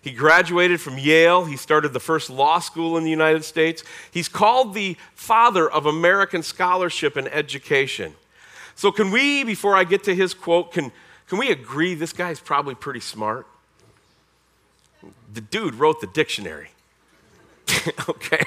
He 0.00 0.10
graduated 0.12 0.80
from 0.80 0.98
Yale. 0.98 1.44
He 1.44 1.56
started 1.56 1.92
the 1.92 2.00
first 2.00 2.28
law 2.28 2.58
school 2.58 2.96
in 2.96 3.04
the 3.04 3.10
United 3.10 3.44
States. 3.44 3.84
He's 4.10 4.28
called 4.28 4.74
the 4.74 4.96
father 5.14 5.70
of 5.70 5.86
American 5.86 6.42
scholarship 6.42 7.16
and 7.16 7.28
education. 7.28 8.14
So, 8.74 8.90
can 8.90 9.10
we, 9.10 9.44
before 9.44 9.76
I 9.76 9.84
get 9.84 10.02
to 10.04 10.14
his 10.14 10.34
quote, 10.34 10.72
can, 10.72 10.90
can 11.28 11.38
we 11.38 11.50
agree 11.50 11.94
this 11.94 12.12
guy's 12.12 12.40
probably 12.40 12.74
pretty 12.74 13.00
smart? 13.00 13.46
The 15.32 15.40
dude 15.40 15.74
wrote 15.74 16.00
the 16.00 16.06
dictionary. 16.06 16.70
okay? 18.08 18.44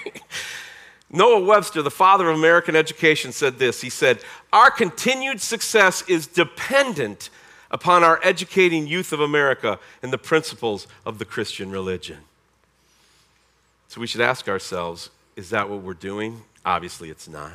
Noah 1.09 1.43
Webster, 1.43 1.81
the 1.81 1.91
father 1.91 2.29
of 2.29 2.37
American 2.37 2.75
education, 2.75 3.31
said 3.31 3.59
this. 3.59 3.81
He 3.81 3.89
said, 3.89 4.19
Our 4.51 4.69
continued 4.71 5.41
success 5.41 6.03
is 6.07 6.27
dependent 6.27 7.29
upon 7.71 8.03
our 8.03 8.19
educating 8.23 8.87
youth 8.87 9.11
of 9.11 9.19
America 9.19 9.79
in 10.03 10.11
the 10.11 10.17
principles 10.17 10.87
of 11.05 11.19
the 11.19 11.25
Christian 11.25 11.71
religion. 11.71 12.19
So 13.87 14.01
we 14.01 14.07
should 14.07 14.21
ask 14.21 14.47
ourselves 14.47 15.09
is 15.35 15.49
that 15.49 15.69
what 15.69 15.81
we're 15.81 15.93
doing? 15.93 16.43
Obviously, 16.65 17.09
it's 17.09 17.27
not. 17.27 17.53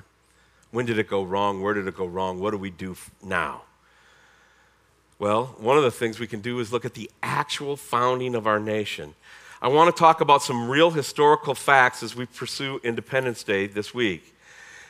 When 0.70 0.86
did 0.86 0.98
it 0.98 1.08
go 1.08 1.22
wrong? 1.22 1.62
Where 1.62 1.74
did 1.74 1.86
it 1.88 1.96
go 1.96 2.06
wrong? 2.06 2.38
What 2.38 2.50
do 2.52 2.58
we 2.58 2.70
do 2.70 2.96
now? 3.22 3.62
Well, 5.20 5.54
one 5.58 5.76
of 5.76 5.82
the 5.82 5.90
things 5.90 6.18
we 6.18 6.26
can 6.26 6.40
do 6.40 6.60
is 6.60 6.72
look 6.72 6.86
at 6.86 6.94
the 6.94 7.10
actual 7.22 7.76
founding 7.76 8.34
of 8.34 8.46
our 8.46 8.58
nation. 8.58 9.14
I 9.60 9.68
want 9.68 9.94
to 9.94 10.00
talk 10.00 10.22
about 10.22 10.42
some 10.42 10.70
real 10.70 10.90
historical 10.90 11.54
facts 11.54 12.02
as 12.02 12.16
we 12.16 12.24
pursue 12.24 12.80
Independence 12.82 13.44
Day 13.44 13.66
this 13.66 13.92
week. 13.92 14.34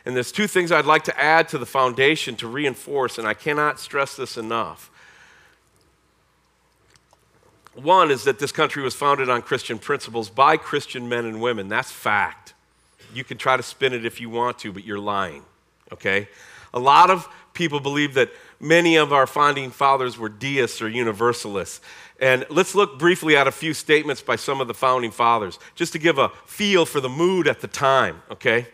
And 0.06 0.14
there's 0.14 0.30
two 0.30 0.46
things 0.46 0.70
I'd 0.70 0.86
like 0.86 1.02
to 1.04 1.20
add 1.20 1.48
to 1.48 1.58
the 1.58 1.66
foundation 1.66 2.36
to 2.36 2.46
reinforce, 2.46 3.18
and 3.18 3.26
I 3.26 3.34
cannot 3.34 3.80
stress 3.80 4.14
this 4.14 4.36
enough. 4.36 4.88
One 7.74 8.12
is 8.12 8.22
that 8.22 8.38
this 8.38 8.52
country 8.52 8.84
was 8.84 8.94
founded 8.94 9.28
on 9.28 9.42
Christian 9.42 9.80
principles 9.80 10.30
by 10.30 10.56
Christian 10.56 11.08
men 11.08 11.24
and 11.24 11.40
women. 11.40 11.68
That's 11.68 11.90
fact. 11.90 12.54
You 13.12 13.24
can 13.24 13.36
try 13.36 13.56
to 13.56 13.64
spin 13.64 13.92
it 13.92 14.06
if 14.06 14.20
you 14.20 14.30
want 14.30 14.60
to, 14.60 14.72
but 14.72 14.84
you're 14.84 15.00
lying, 15.00 15.42
okay? 15.92 16.28
A 16.72 16.78
lot 16.78 17.10
of 17.10 17.28
people 17.52 17.80
believe 17.80 18.14
that 18.14 18.30
many 18.60 18.96
of 18.96 19.12
our 19.12 19.26
founding 19.26 19.70
fathers 19.70 20.18
were 20.18 20.28
deists 20.28 20.80
or 20.82 20.88
universalists. 20.88 21.80
And 22.20 22.44
let's 22.50 22.74
look 22.74 22.98
briefly 22.98 23.34
at 23.36 23.48
a 23.48 23.52
few 23.52 23.72
statements 23.72 24.20
by 24.20 24.36
some 24.36 24.60
of 24.60 24.68
the 24.68 24.74
founding 24.74 25.10
fathers, 25.10 25.58
just 25.74 25.92
to 25.94 25.98
give 25.98 26.18
a 26.18 26.30
feel 26.44 26.84
for 26.84 27.00
the 27.00 27.08
mood 27.08 27.48
at 27.48 27.60
the 27.60 27.66
time, 27.66 28.22
okay? 28.30 28.66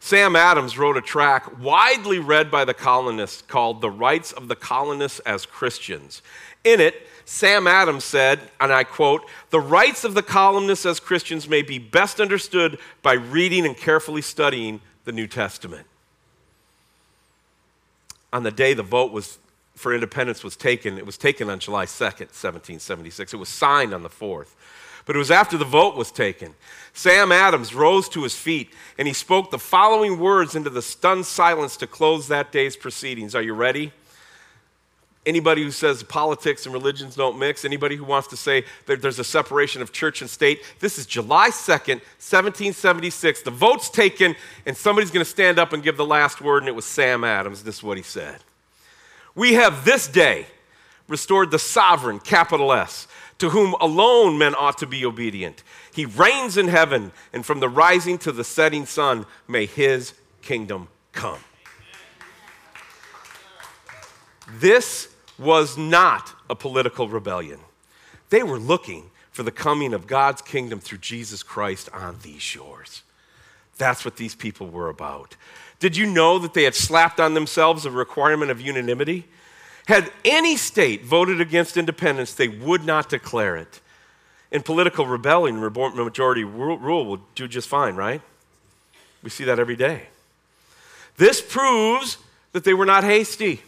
Sam 0.00 0.36
Adams 0.36 0.78
wrote 0.78 0.96
a 0.96 1.00
tract 1.00 1.58
widely 1.58 2.20
read 2.20 2.50
by 2.50 2.64
the 2.64 2.74
colonists 2.74 3.42
called 3.42 3.80
The 3.80 3.90
Rights 3.90 4.30
of 4.30 4.46
the 4.46 4.54
Colonists 4.54 5.18
as 5.20 5.44
Christians. 5.44 6.22
In 6.62 6.80
it, 6.80 6.94
Sam 7.24 7.66
Adams 7.66 8.04
said, 8.04 8.40
and 8.60 8.72
I 8.72 8.84
quote, 8.84 9.22
The 9.50 9.60
rights 9.60 10.04
of 10.04 10.14
the 10.14 10.22
colonists 10.22 10.86
as 10.86 11.00
Christians 11.00 11.48
may 11.48 11.62
be 11.62 11.78
best 11.78 12.20
understood 12.20 12.78
by 13.02 13.14
reading 13.14 13.66
and 13.66 13.76
carefully 13.76 14.22
studying 14.22 14.80
the 15.04 15.12
New 15.12 15.26
Testament. 15.26 15.86
On 18.32 18.42
the 18.42 18.50
day 18.50 18.74
the 18.74 18.82
vote 18.82 19.12
was 19.12 19.38
for 19.74 19.94
independence 19.94 20.42
was 20.42 20.56
taken, 20.56 20.98
it 20.98 21.06
was 21.06 21.16
taken 21.16 21.48
on 21.48 21.60
July 21.60 21.86
2nd, 21.86 22.32
1776. 22.34 23.32
It 23.32 23.36
was 23.36 23.48
signed 23.48 23.94
on 23.94 24.02
the 24.02 24.08
4th. 24.08 24.54
But 25.06 25.16
it 25.16 25.20
was 25.20 25.30
after 25.30 25.56
the 25.56 25.64
vote 25.64 25.96
was 25.96 26.10
taken. 26.10 26.54
Sam 26.92 27.32
Adams 27.32 27.74
rose 27.74 28.08
to 28.10 28.24
his 28.24 28.34
feet 28.34 28.74
and 28.98 29.08
he 29.08 29.14
spoke 29.14 29.50
the 29.50 29.58
following 29.58 30.18
words 30.18 30.54
into 30.54 30.68
the 30.68 30.82
stunned 30.82 31.24
silence 31.24 31.76
to 31.78 31.86
close 31.86 32.28
that 32.28 32.52
day's 32.52 32.76
proceedings. 32.76 33.34
Are 33.34 33.40
you 33.40 33.54
ready? 33.54 33.92
Anybody 35.28 35.62
who 35.62 35.70
says 35.70 36.02
politics 36.02 36.64
and 36.64 36.72
religions 36.72 37.14
don't 37.14 37.38
mix, 37.38 37.66
anybody 37.66 37.96
who 37.96 38.04
wants 38.04 38.28
to 38.28 38.36
say 38.36 38.64
that 38.86 39.02
there's 39.02 39.18
a 39.18 39.24
separation 39.24 39.82
of 39.82 39.92
church 39.92 40.22
and 40.22 40.30
state, 40.30 40.62
this 40.80 40.96
is 40.96 41.04
July 41.04 41.50
2nd, 41.50 42.00
1776. 42.16 43.42
The 43.42 43.50
vote's 43.50 43.90
taken, 43.90 44.34
and 44.64 44.74
somebody's 44.74 45.10
going 45.10 45.22
to 45.22 45.30
stand 45.30 45.58
up 45.58 45.74
and 45.74 45.82
give 45.82 45.98
the 45.98 46.06
last 46.06 46.40
word, 46.40 46.62
and 46.62 46.68
it 46.68 46.74
was 46.74 46.86
Sam 46.86 47.24
Adams. 47.24 47.62
This 47.62 47.76
is 47.76 47.82
what 47.82 47.98
he 47.98 48.02
said. 48.02 48.38
We 49.34 49.52
have 49.52 49.84
this 49.84 50.08
day 50.08 50.46
restored 51.08 51.50
the 51.50 51.58
sovereign, 51.58 52.20
capital 52.20 52.72
S, 52.72 53.06
to 53.36 53.50
whom 53.50 53.74
alone 53.82 54.38
men 54.38 54.54
ought 54.54 54.78
to 54.78 54.86
be 54.86 55.04
obedient. 55.04 55.62
He 55.92 56.06
reigns 56.06 56.56
in 56.56 56.68
heaven, 56.68 57.12
and 57.34 57.44
from 57.44 57.60
the 57.60 57.68
rising 57.68 58.16
to 58.20 58.32
the 58.32 58.44
setting 58.44 58.86
sun, 58.86 59.26
may 59.46 59.66
his 59.66 60.14
kingdom 60.40 60.88
come. 61.12 61.40
This 64.50 65.10
was 65.38 65.78
not 65.78 66.34
a 66.50 66.54
political 66.54 67.08
rebellion. 67.08 67.60
They 68.30 68.42
were 68.42 68.58
looking 68.58 69.10
for 69.30 69.42
the 69.42 69.52
coming 69.52 69.94
of 69.94 70.06
God's 70.06 70.42
kingdom 70.42 70.80
through 70.80 70.98
Jesus 70.98 71.42
Christ 71.42 71.88
on 71.92 72.18
these 72.22 72.42
shores. 72.42 73.02
That's 73.76 74.04
what 74.04 74.16
these 74.16 74.34
people 74.34 74.66
were 74.68 74.88
about. 74.88 75.36
Did 75.78 75.96
you 75.96 76.06
know 76.06 76.38
that 76.40 76.54
they 76.54 76.64
had 76.64 76.74
slapped 76.74 77.20
on 77.20 77.34
themselves 77.34 77.86
a 77.86 77.90
requirement 77.90 78.50
of 78.50 78.60
unanimity? 78.60 79.26
Had 79.86 80.10
any 80.24 80.56
state 80.56 81.04
voted 81.04 81.40
against 81.40 81.76
independence, 81.76 82.34
they 82.34 82.48
would 82.48 82.84
not 82.84 83.08
declare 83.08 83.56
it. 83.56 83.80
In 84.50 84.62
political 84.62 85.06
rebellion, 85.06 85.60
majority 85.60 86.42
rule 86.42 87.06
will 87.06 87.20
do 87.34 87.46
just 87.46 87.68
fine, 87.68 87.94
right? 87.94 88.20
We 89.22 89.30
see 89.30 89.44
that 89.44 89.58
every 89.58 89.76
day. 89.76 90.08
This 91.16 91.40
proves 91.40 92.18
that 92.52 92.64
they 92.64 92.74
were 92.74 92.86
not 92.86 93.04
hasty. 93.04 93.62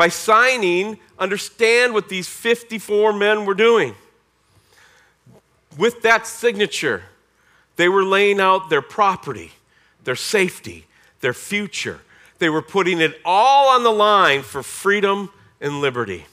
By 0.00 0.08
signing, 0.08 0.98
understand 1.18 1.92
what 1.92 2.08
these 2.08 2.26
54 2.26 3.12
men 3.12 3.44
were 3.44 3.52
doing. 3.52 3.94
With 5.76 6.00
that 6.00 6.26
signature, 6.26 7.02
they 7.76 7.86
were 7.86 8.02
laying 8.02 8.40
out 8.40 8.70
their 8.70 8.80
property, 8.80 9.52
their 10.04 10.16
safety, 10.16 10.86
their 11.20 11.34
future. 11.34 12.00
They 12.38 12.48
were 12.48 12.62
putting 12.62 13.02
it 13.02 13.20
all 13.26 13.76
on 13.76 13.82
the 13.82 13.90
line 13.90 14.40
for 14.40 14.62
freedom 14.62 15.28
and 15.60 15.82
liberty. 15.82 16.24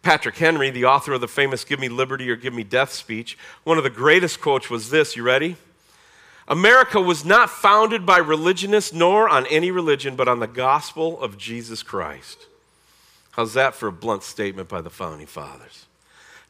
Patrick 0.00 0.38
Henry, 0.38 0.70
the 0.70 0.86
author 0.86 1.12
of 1.12 1.20
the 1.20 1.28
famous 1.28 1.64
Give 1.64 1.78
Me 1.78 1.90
Liberty 1.90 2.30
or 2.30 2.36
Give 2.36 2.54
Me 2.54 2.64
Death 2.64 2.94
speech, 2.94 3.36
one 3.64 3.76
of 3.76 3.84
the 3.84 3.90
greatest 3.90 4.40
quotes 4.40 4.70
was 4.70 4.88
this 4.88 5.16
You 5.16 5.22
ready? 5.22 5.58
America 6.50 7.00
was 7.00 7.24
not 7.24 7.48
founded 7.48 8.04
by 8.04 8.18
religionists 8.18 8.92
nor 8.92 9.28
on 9.28 9.46
any 9.46 9.70
religion, 9.70 10.16
but 10.16 10.26
on 10.26 10.40
the 10.40 10.48
gospel 10.48 11.20
of 11.20 11.38
Jesus 11.38 11.84
Christ. 11.84 12.48
How's 13.30 13.54
that 13.54 13.76
for 13.76 13.86
a 13.86 13.92
blunt 13.92 14.24
statement 14.24 14.68
by 14.68 14.80
the 14.80 14.90
founding 14.90 15.28
fathers? 15.28 15.86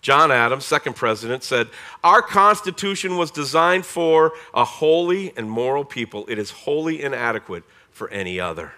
John 0.01 0.33
Adams, 0.33 0.65
second 0.65 0.97
president, 0.97 1.45
said, 1.45 1.69
Our 2.03 2.23
Constitution 2.23 3.19
was 3.19 3.31
designed 3.31 3.85
for 3.85 4.33
a 4.55 4.65
holy 4.65 5.37
and 5.37 5.51
moral 5.51 5.85
people. 5.85 6.25
It 6.29 6.39
is 6.39 6.51
wholly 6.51 7.03
inadequate 7.03 7.65
for 7.91 8.09
any 8.09 8.41
other. 8.41 8.73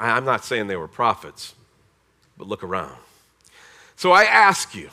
I'm 0.00 0.24
not 0.24 0.44
saying 0.44 0.66
they 0.66 0.74
were 0.74 0.88
prophets, 0.88 1.54
but 2.36 2.48
look 2.48 2.64
around. 2.64 2.96
So 3.94 4.10
I 4.10 4.24
ask 4.24 4.74
you, 4.74 4.90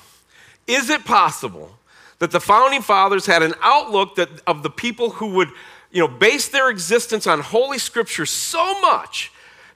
is 0.67 0.91
it 0.91 1.03
possible 1.05 1.79
that 2.21 2.29
the 2.29 2.39
founding 2.39 2.83
fathers 2.83 3.25
had 3.25 3.41
an 3.41 3.55
outlook 3.63 4.13
that, 4.13 4.29
of 4.45 4.61
the 4.61 4.69
people 4.69 5.09
who 5.09 5.31
would 5.33 5.49
you 5.89 5.99
know, 5.99 6.07
base 6.07 6.47
their 6.47 6.69
existence 6.69 7.25
on 7.25 7.39
Holy 7.39 7.79
Scripture 7.79 8.27
so 8.27 8.79
much 8.79 9.31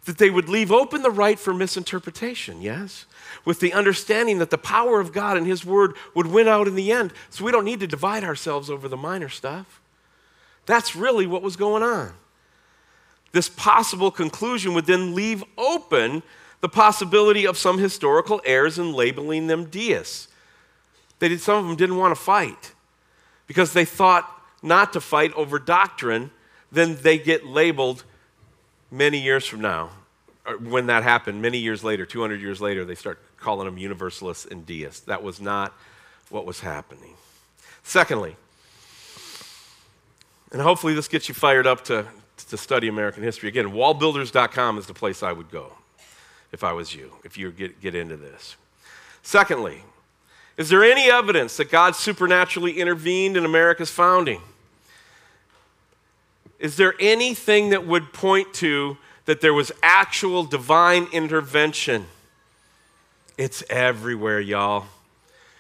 that 0.05 0.19
they 0.19 0.29
would 0.29 0.47
leave 0.47 0.71
open 0.71 1.01
the 1.01 1.09
right 1.09 1.39
for 1.39 1.55
misinterpretation, 1.55 2.61
yes? 2.61 3.07
with 3.45 3.59
the 3.59 3.73
understanding 3.73 4.37
that 4.37 4.51
the 4.51 4.59
power 4.59 4.99
of 4.99 5.11
God 5.11 5.37
and 5.37 5.47
His 5.47 5.65
Word 5.65 5.95
would 6.13 6.27
win 6.27 6.47
out 6.47 6.67
in 6.67 6.75
the 6.75 6.91
end. 6.91 7.13
So 7.31 7.43
we 7.43 7.51
don't 7.51 7.65
need 7.65 7.79
to 7.79 7.87
divide 7.87 8.23
ourselves 8.23 8.69
over 8.69 8.87
the 8.87 8.95
minor 8.95 9.29
stuff. 9.29 9.81
That's 10.67 10.95
really 10.95 11.25
what 11.25 11.41
was 11.41 11.55
going 11.55 11.81
on. 11.81 12.13
This 13.31 13.49
possible 13.49 14.11
conclusion 14.11 14.75
would 14.75 14.85
then 14.85 15.15
leave 15.15 15.43
open 15.57 16.21
the 16.61 16.69
possibility 16.69 17.47
of 17.47 17.57
some 17.57 17.79
historical 17.79 18.39
errors 18.45 18.77
in 18.77 18.93
labeling 18.93 19.47
them 19.47 19.65
deists. 19.65 20.27
They 21.19 21.29
did, 21.29 21.41
some 21.41 21.57
of 21.57 21.67
them 21.67 21.75
didn't 21.75 21.98
want 21.98 22.15
to 22.15 22.22
fight 22.22 22.74
because 23.48 23.74
they 23.74 23.86
thought 23.86 24.29
not 24.62 24.93
to 24.93 25.01
fight 25.01 25.34
over 25.34 25.60
doctrine, 25.60 26.31
then 26.72 26.98
they 27.01 27.17
get 27.17 27.45
labeled 27.45 28.03
many 28.91 29.19
years 29.19 29.45
from 29.45 29.62
now. 29.62 29.91
When 30.60 30.88
that 30.88 31.03
happened, 31.03 31.41
many 31.41 31.57
years 31.57 31.84
later, 31.84 32.05
200 32.05 32.39
years 32.39 32.62
later, 32.62 32.86
they 32.86 32.95
start 32.95 33.19
calling 33.39 33.65
them 33.65 33.77
universalists 33.77 34.45
and 34.45 34.65
deists. 34.65 35.01
That 35.01 35.24
was 35.24 35.41
not 35.41 35.74
what 36.29 36.45
was 36.45 36.60
happening. 36.60 37.15
Secondly, 37.84 38.36
and 40.51 40.62
hopefully 40.62 40.93
this 40.93 41.07
gets 41.07 41.27
you 41.27 41.36
fired 41.36 41.67
up 41.67 41.84
to, 41.86 42.05
to 42.50 42.57
study 42.57 42.88
American 42.88 43.24
history. 43.24 43.50
Again, 43.50 43.67
wallbuilders.com 43.67 44.77
is 44.77 44.86
the 44.86 44.93
place 44.93 45.24
I 45.24 45.31
would 45.31 45.51
go 45.51 45.74
if 46.51 46.63
I 46.63 46.74
was 46.74 46.95
you, 46.95 47.13
if 47.24 47.38
you 47.38 47.51
get, 47.51 47.81
get 47.81 47.95
into 47.95 48.17
this. 48.17 48.55
Secondly, 49.22 49.84
is 50.57 50.69
there 50.69 50.83
any 50.83 51.09
evidence 51.12 51.57
that 51.57 51.69
God 51.69 51.95
supernaturally 51.95 52.79
intervened 52.79 53.35
in 53.35 53.45
America's 53.45 53.91
founding? 53.91 54.41
Is 56.59 56.77
there 56.77 56.93
anything 57.00 57.69
that 57.71 57.85
would 57.85 58.13
point 58.13 58.53
to 58.55 58.97
that 59.25 59.41
there 59.41 59.53
was 59.53 59.71
actual 59.83 60.43
divine 60.43 61.07
intervention? 61.12 62.05
It's 63.38 63.63
everywhere, 63.69 64.39
y'all. 64.39 64.85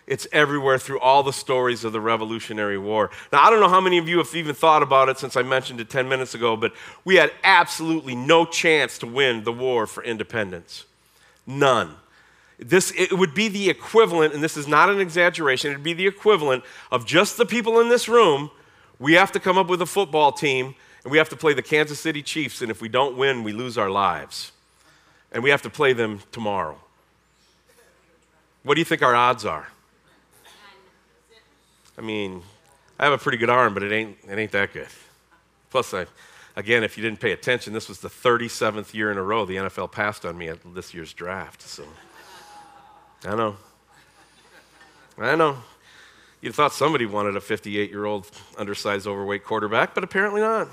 It's 0.07 0.27
everywhere 0.31 0.77
through 0.77 0.99
all 0.99 1.23
the 1.23 1.33
stories 1.33 1.83
of 1.83 1.91
the 1.91 1.99
Revolutionary 1.99 2.77
War. 2.77 3.09
Now, 3.33 3.41
I 3.41 3.49
don't 3.49 3.59
know 3.59 3.67
how 3.67 3.81
many 3.81 3.97
of 3.97 4.07
you 4.07 4.19
have 4.19 4.33
even 4.35 4.53
thought 4.53 4.83
about 4.83 5.09
it 5.09 5.17
since 5.17 5.35
I 5.35 5.41
mentioned 5.41 5.81
it 5.81 5.89
10 5.89 6.07
minutes 6.07 6.35
ago, 6.35 6.55
but 6.55 6.73
we 7.03 7.15
had 7.15 7.31
absolutely 7.43 8.15
no 8.15 8.45
chance 8.45 8.99
to 8.99 9.07
win 9.07 9.43
the 9.43 9.51
war 9.51 9.87
for 9.87 10.03
independence. 10.03 10.85
None. 11.47 11.95
This, 12.57 12.93
it 12.97 13.13
would 13.13 13.33
be 13.33 13.47
the 13.47 13.69
equivalent, 13.69 14.33
and 14.33 14.43
this 14.43 14.55
is 14.55 14.67
not 14.67 14.89
an 14.89 14.99
exaggeration, 14.99 15.71
it 15.71 15.75
would 15.75 15.83
be 15.83 15.93
the 15.93 16.07
equivalent 16.07 16.63
of 16.91 17.05
just 17.05 17.37
the 17.37 17.45
people 17.45 17.79
in 17.79 17.89
this 17.89 18.07
room. 18.07 18.49
We 18.97 19.13
have 19.13 19.31
to 19.33 19.39
come 19.39 19.57
up 19.57 19.67
with 19.67 19.81
a 19.81 19.85
football 19.85 20.31
team, 20.31 20.75
and 21.03 21.11
we 21.11 21.17
have 21.17 21.29
to 21.29 21.35
play 21.35 21.53
the 21.53 21.61
Kansas 21.61 21.99
City 21.99 22.21
Chiefs, 22.21 22.61
and 22.61 22.71
if 22.71 22.81
we 22.81 22.87
don't 22.87 23.17
win, 23.17 23.43
we 23.43 23.51
lose 23.51 23.77
our 23.77 23.89
lives. 23.89 24.53
And 25.31 25.43
we 25.43 25.49
have 25.49 25.61
to 25.63 25.69
play 25.69 25.91
them 25.91 26.21
tomorrow. 26.31 26.77
What 28.63 28.75
do 28.75 28.81
you 28.81 28.85
think 28.85 29.01
our 29.01 29.15
odds 29.15 29.45
are? 29.45 29.67
I 31.97 32.01
mean, 32.01 32.41
I 32.99 33.03
have 33.03 33.13
a 33.13 33.17
pretty 33.17 33.37
good 33.37 33.49
arm, 33.49 33.73
but 33.73 33.83
it 33.83 33.91
ain't, 33.91 34.17
it 34.29 34.37
ain't 34.37 34.51
that 34.51 34.73
good. 34.73 34.87
Plus, 35.69 35.93
I, 35.93 36.05
again, 36.55 36.83
if 36.83 36.97
you 36.97 37.03
didn't 37.03 37.19
pay 37.19 37.31
attention, 37.31 37.73
this 37.73 37.89
was 37.89 37.99
the 37.99 38.09
37th 38.09 38.93
year 38.93 39.11
in 39.11 39.17
a 39.17 39.21
row 39.21 39.45
the 39.45 39.57
NFL 39.57 39.91
passed 39.91 40.25
on 40.25 40.37
me 40.37 40.47
at 40.47 40.59
this 40.73 40.93
year's 40.93 41.13
draft. 41.13 41.61
So, 41.61 41.83
I 43.25 43.35
know. 43.35 43.55
I 45.17 45.35
know. 45.35 45.57
You'd 46.41 46.53
thought 46.53 46.73
somebody 46.73 47.05
wanted 47.05 47.35
a 47.35 47.41
58 47.41 47.89
year 47.89 48.05
old, 48.05 48.29
undersized, 48.57 49.07
overweight 49.07 49.43
quarterback, 49.43 49.95
but 49.95 50.03
apparently 50.03 50.41
not. 50.41 50.67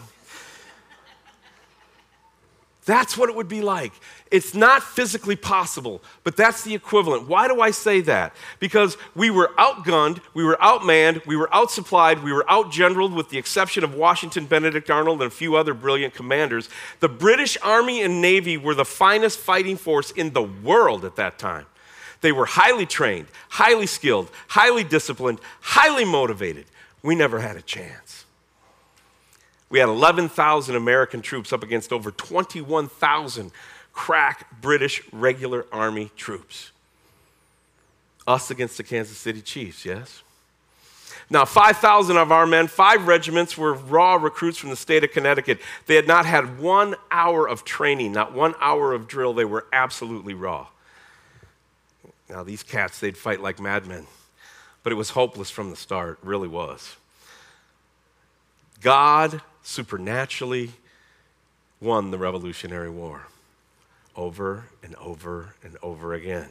That's 2.84 3.16
what 3.16 3.28
it 3.30 3.36
would 3.36 3.48
be 3.48 3.62
like. 3.62 3.92
It's 4.32 4.54
not 4.54 4.82
physically 4.82 5.36
possible, 5.36 6.02
but 6.24 6.36
that's 6.36 6.64
the 6.64 6.74
equivalent. 6.74 7.28
Why 7.28 7.46
do 7.46 7.60
I 7.60 7.70
say 7.70 8.00
that? 8.02 8.34
Because 8.58 8.96
we 9.14 9.30
were 9.30 9.52
outgunned, 9.56 10.20
we 10.34 10.42
were 10.42 10.56
outmanned, 10.60 11.24
we 11.24 11.36
were 11.36 11.46
outsupplied, 11.52 12.24
we 12.24 12.32
were 12.32 12.44
outgeneraled, 12.48 13.14
with 13.14 13.30
the 13.30 13.38
exception 13.38 13.84
of 13.84 13.94
Washington, 13.94 14.46
Benedict 14.46 14.90
Arnold, 14.90 15.22
and 15.22 15.30
a 15.30 15.34
few 15.34 15.54
other 15.54 15.74
brilliant 15.74 16.12
commanders. 16.12 16.68
The 16.98 17.08
British 17.08 17.56
Army 17.62 18.02
and 18.02 18.20
Navy 18.20 18.56
were 18.56 18.74
the 18.74 18.84
finest 18.84 19.38
fighting 19.38 19.76
force 19.76 20.10
in 20.10 20.32
the 20.32 20.42
world 20.42 21.04
at 21.04 21.14
that 21.16 21.38
time. 21.38 21.66
They 22.22 22.32
were 22.32 22.46
highly 22.46 22.86
trained, 22.86 23.26
highly 23.50 23.86
skilled, 23.86 24.30
highly 24.48 24.84
disciplined, 24.84 25.40
highly 25.60 26.04
motivated. 26.04 26.64
We 27.02 27.14
never 27.14 27.40
had 27.40 27.56
a 27.56 27.62
chance. 27.62 28.24
We 29.68 29.80
had 29.80 29.88
11,000 29.88 30.76
American 30.76 31.20
troops 31.20 31.52
up 31.52 31.62
against 31.62 31.92
over 31.92 32.10
21,000 32.10 33.50
crack 33.92 34.60
British 34.60 35.02
regular 35.12 35.66
army 35.72 36.10
troops. 36.16 36.70
Us 38.26 38.50
against 38.50 38.76
the 38.76 38.84
Kansas 38.84 39.18
City 39.18 39.40
Chiefs, 39.40 39.84
yes? 39.84 40.22
Now, 41.28 41.44
5,000 41.44 42.16
of 42.16 42.30
our 42.30 42.46
men, 42.46 42.68
five 42.68 43.06
regiments, 43.08 43.56
were 43.56 43.72
raw 43.72 44.14
recruits 44.14 44.58
from 44.58 44.70
the 44.70 44.76
state 44.76 45.02
of 45.02 45.10
Connecticut. 45.10 45.60
They 45.86 45.96
had 45.96 46.06
not 46.06 46.26
had 46.26 46.60
one 46.60 46.94
hour 47.10 47.48
of 47.48 47.64
training, 47.64 48.12
not 48.12 48.32
one 48.32 48.54
hour 48.60 48.92
of 48.92 49.08
drill. 49.08 49.32
They 49.32 49.44
were 49.44 49.66
absolutely 49.72 50.34
raw. 50.34 50.68
Now, 52.32 52.42
these 52.42 52.62
cats, 52.62 52.98
they'd 52.98 53.16
fight 53.16 53.42
like 53.42 53.60
madmen. 53.60 54.06
But 54.82 54.92
it 54.92 54.96
was 54.96 55.10
hopeless 55.10 55.50
from 55.50 55.68
the 55.68 55.76
start, 55.76 56.18
really 56.22 56.48
was. 56.48 56.96
God 58.80 59.42
supernaturally 59.62 60.70
won 61.78 62.10
the 62.10 62.16
Revolutionary 62.16 62.88
War 62.88 63.26
over 64.16 64.64
and 64.82 64.96
over 64.96 65.54
and 65.62 65.76
over 65.82 66.14
again. 66.14 66.48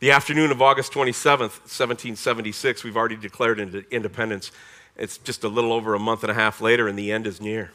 The 0.00 0.12
afternoon 0.12 0.50
of 0.50 0.62
August 0.62 0.92
27th, 0.92 1.60
1776, 1.68 2.82
we've 2.82 2.96
already 2.96 3.16
declared 3.16 3.60
independence. 3.90 4.50
It's 4.96 5.18
just 5.18 5.44
a 5.44 5.48
little 5.48 5.74
over 5.74 5.94
a 5.94 5.98
month 5.98 6.22
and 6.22 6.30
a 6.30 6.34
half 6.34 6.62
later, 6.62 6.88
and 6.88 6.98
the 6.98 7.12
end 7.12 7.26
is 7.26 7.38
near. 7.38 7.70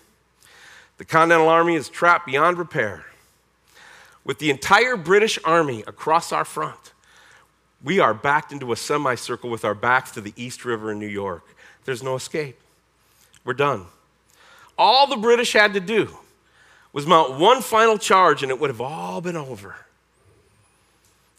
The 0.97 1.05
Continental 1.05 1.49
Army 1.49 1.75
is 1.75 1.87
trapped 1.87 2.25
beyond 2.25 2.57
repair. 2.57 3.05
With 4.23 4.39
the 4.39 4.49
entire 4.49 4.97
British 4.97 5.37
Army 5.45 5.83
across 5.85 6.31
our 6.31 6.45
front, 6.45 6.90
we 7.83 7.99
are 7.99 8.13
backed 8.13 8.51
into 8.51 8.71
a 8.71 8.75
semicircle 8.75 9.49
with 9.49 9.65
our 9.65 9.73
backs 9.73 10.11
to 10.11 10.21
the 10.21 10.33
East 10.35 10.65
River 10.65 10.91
in 10.91 10.99
New 10.99 11.07
York. 11.07 11.43
There's 11.85 12.03
no 12.03 12.15
escape. 12.15 12.59
We're 13.43 13.53
done. 13.53 13.85
All 14.77 15.07
the 15.07 15.17
British 15.17 15.53
had 15.53 15.73
to 15.73 15.79
do 15.79 16.17
was 16.93 17.07
mount 17.07 17.39
one 17.39 17.61
final 17.61 17.97
charge 17.97 18.43
and 18.43 18.51
it 18.51 18.59
would 18.59 18.69
have 18.69 18.81
all 18.81 19.21
been 19.21 19.35
over. 19.35 19.75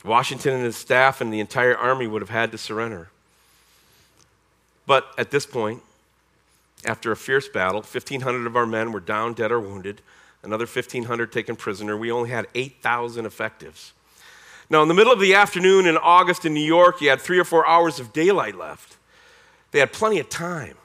Washington 0.04 0.54
and 0.54 0.64
his 0.64 0.76
staff 0.76 1.20
and 1.20 1.32
the 1.32 1.40
entire 1.40 1.76
army 1.76 2.06
would 2.06 2.22
have 2.22 2.30
had 2.30 2.50
to 2.52 2.58
surrender. 2.58 3.08
But 4.86 5.06
at 5.16 5.30
this 5.30 5.46
point, 5.46 5.82
after 6.84 7.12
a 7.12 7.16
fierce 7.16 7.48
battle, 7.48 7.82
1,500 7.82 8.46
of 8.46 8.56
our 8.56 8.66
men 8.66 8.90
were 8.90 9.00
down, 9.00 9.34
dead, 9.34 9.52
or 9.52 9.60
wounded, 9.60 10.00
another 10.42 10.66
1,500 10.66 11.30
taken 11.30 11.54
prisoner. 11.54 11.96
We 11.96 12.10
only 12.10 12.30
had 12.30 12.48
8,000 12.54 13.24
effectives. 13.24 13.92
Now, 14.72 14.80
in 14.80 14.88
the 14.88 14.94
middle 14.94 15.12
of 15.12 15.20
the 15.20 15.34
afternoon 15.34 15.84
in 15.84 15.98
August 15.98 16.46
in 16.46 16.54
New 16.54 16.64
York, 16.64 17.02
you 17.02 17.10
had 17.10 17.20
three 17.20 17.38
or 17.38 17.44
four 17.44 17.68
hours 17.68 18.00
of 18.00 18.14
daylight 18.14 18.54
left. 18.54 18.96
They 19.70 19.80
had 19.80 19.92
plenty 19.92 20.18
of 20.18 20.30
time. 20.30 20.78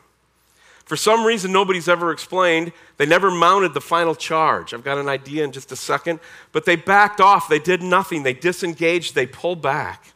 For 0.84 0.98
some 0.98 1.26
reason, 1.26 1.54
nobody's 1.54 1.88
ever 1.88 2.12
explained, 2.12 2.74
they 2.98 3.06
never 3.06 3.32
mounted 3.32 3.74
the 3.74 3.80
final 3.80 4.14
charge. 4.14 4.74
I've 4.74 4.84
got 4.84 4.98
an 4.98 5.08
idea 5.08 5.46
in 5.46 5.54
just 5.54 5.72
a 5.72 5.78
second. 5.78 6.20
But 6.52 6.66
they 6.66 6.76
backed 6.76 7.22
off. 7.22 7.48
They 7.48 7.60
did 7.60 7.82
nothing. 7.82 8.24
They 8.24 8.34
disengaged. 8.34 9.16
They 9.16 9.26
pulled 9.26 9.62
back. 9.62 10.14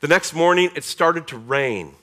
The 0.00 0.08
next 0.08 0.34
morning, 0.34 0.68
it 0.76 0.84
started 0.84 1.26
to 1.28 1.38
rain 1.38 1.94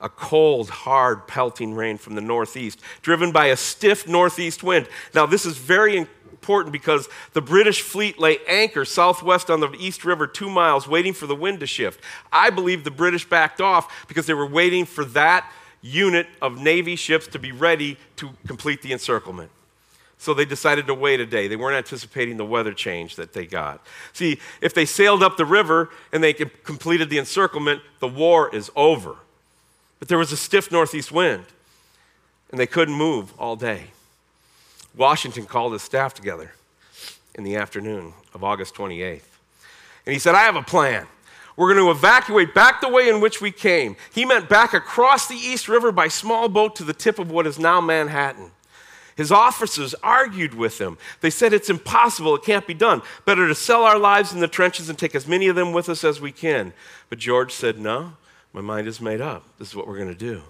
a 0.00 0.08
cold, 0.08 0.70
hard, 0.70 1.26
pelting 1.26 1.74
rain 1.74 1.98
from 1.98 2.14
the 2.14 2.20
northeast, 2.20 2.80
driven 3.02 3.32
by 3.32 3.46
a 3.46 3.56
stiff 3.56 4.06
northeast 4.06 4.62
wind. 4.62 4.86
Now, 5.12 5.26
this 5.26 5.44
is 5.44 5.58
very 5.58 6.06
important 6.48 6.72
because 6.72 7.10
the 7.34 7.42
British 7.42 7.82
fleet 7.82 8.18
lay 8.18 8.38
anchor 8.48 8.86
southwest 8.86 9.50
on 9.50 9.60
the 9.60 9.70
East 9.78 10.02
River, 10.02 10.26
two 10.26 10.48
miles, 10.48 10.88
waiting 10.88 11.12
for 11.12 11.26
the 11.26 11.34
wind 11.34 11.60
to 11.60 11.66
shift. 11.66 12.00
I 12.32 12.48
believe 12.48 12.84
the 12.84 12.90
British 12.90 13.28
backed 13.28 13.60
off 13.60 14.08
because 14.08 14.24
they 14.24 14.32
were 14.32 14.46
waiting 14.46 14.86
for 14.86 15.04
that 15.04 15.52
unit 15.82 16.26
of 16.40 16.58
Navy 16.58 16.96
ships 16.96 17.26
to 17.28 17.38
be 17.38 17.52
ready 17.52 17.98
to 18.16 18.30
complete 18.46 18.80
the 18.80 18.92
encirclement. 18.92 19.50
So 20.16 20.32
they 20.32 20.46
decided 20.46 20.86
to 20.86 20.94
wait 20.94 21.20
a 21.20 21.26
day. 21.26 21.48
They 21.48 21.56
weren't 21.56 21.76
anticipating 21.76 22.38
the 22.38 22.46
weather 22.46 22.72
change 22.72 23.16
that 23.16 23.34
they 23.34 23.44
got. 23.44 23.86
See, 24.14 24.40
if 24.62 24.72
they 24.72 24.86
sailed 24.86 25.22
up 25.22 25.36
the 25.36 25.44
river 25.44 25.90
and 26.14 26.24
they 26.24 26.32
completed 26.32 27.10
the 27.10 27.18
encirclement, 27.18 27.82
the 28.00 28.08
war 28.08 28.52
is 28.54 28.70
over. 28.74 29.16
But 29.98 30.08
there 30.08 30.18
was 30.18 30.32
a 30.32 30.36
stiff 30.36 30.72
northeast 30.72 31.12
wind, 31.12 31.44
and 32.50 32.58
they 32.58 32.66
couldn't 32.66 32.94
move 32.94 33.34
all 33.38 33.54
day. 33.54 33.88
Washington 34.98 35.46
called 35.46 35.72
his 35.72 35.82
staff 35.82 36.12
together 36.12 36.52
in 37.36 37.44
the 37.44 37.56
afternoon 37.56 38.12
of 38.34 38.42
August 38.42 38.74
28th. 38.74 39.22
And 40.04 40.12
he 40.12 40.18
said, 40.18 40.34
I 40.34 40.42
have 40.42 40.56
a 40.56 40.62
plan. 40.62 41.06
We're 41.56 41.72
going 41.72 41.84
to 41.84 41.90
evacuate 41.90 42.52
back 42.52 42.80
the 42.80 42.88
way 42.88 43.08
in 43.08 43.20
which 43.20 43.40
we 43.40 43.50
came. 43.50 43.96
He 44.12 44.24
meant 44.24 44.48
back 44.48 44.74
across 44.74 45.28
the 45.28 45.36
East 45.36 45.68
River 45.68 45.92
by 45.92 46.08
small 46.08 46.48
boat 46.48 46.76
to 46.76 46.84
the 46.84 46.92
tip 46.92 47.18
of 47.18 47.30
what 47.30 47.46
is 47.46 47.58
now 47.58 47.80
Manhattan. 47.80 48.50
His 49.16 49.32
officers 49.32 49.94
argued 50.02 50.54
with 50.54 50.80
him. 50.80 50.98
They 51.20 51.30
said 51.30 51.52
it's 51.52 51.70
impossible, 51.70 52.36
it 52.36 52.44
can't 52.44 52.66
be 52.66 52.74
done. 52.74 53.02
Better 53.24 53.48
to 53.48 53.54
sell 53.54 53.82
our 53.82 53.98
lives 53.98 54.32
in 54.32 54.40
the 54.40 54.46
trenches 54.46 54.88
and 54.88 54.96
take 54.96 55.14
as 55.14 55.26
many 55.26 55.48
of 55.48 55.56
them 55.56 55.72
with 55.72 55.88
us 55.88 56.04
as 56.04 56.20
we 56.20 56.30
can. 56.30 56.72
But 57.08 57.18
George 57.18 57.52
said, 57.52 57.78
No, 57.78 58.12
my 58.52 58.60
mind 58.60 58.86
is 58.86 59.00
made 59.00 59.20
up. 59.20 59.44
This 59.58 59.68
is 59.68 59.76
what 59.76 59.88
we're 59.88 59.98
going 59.98 60.12
to 60.12 60.14
do. 60.14 60.42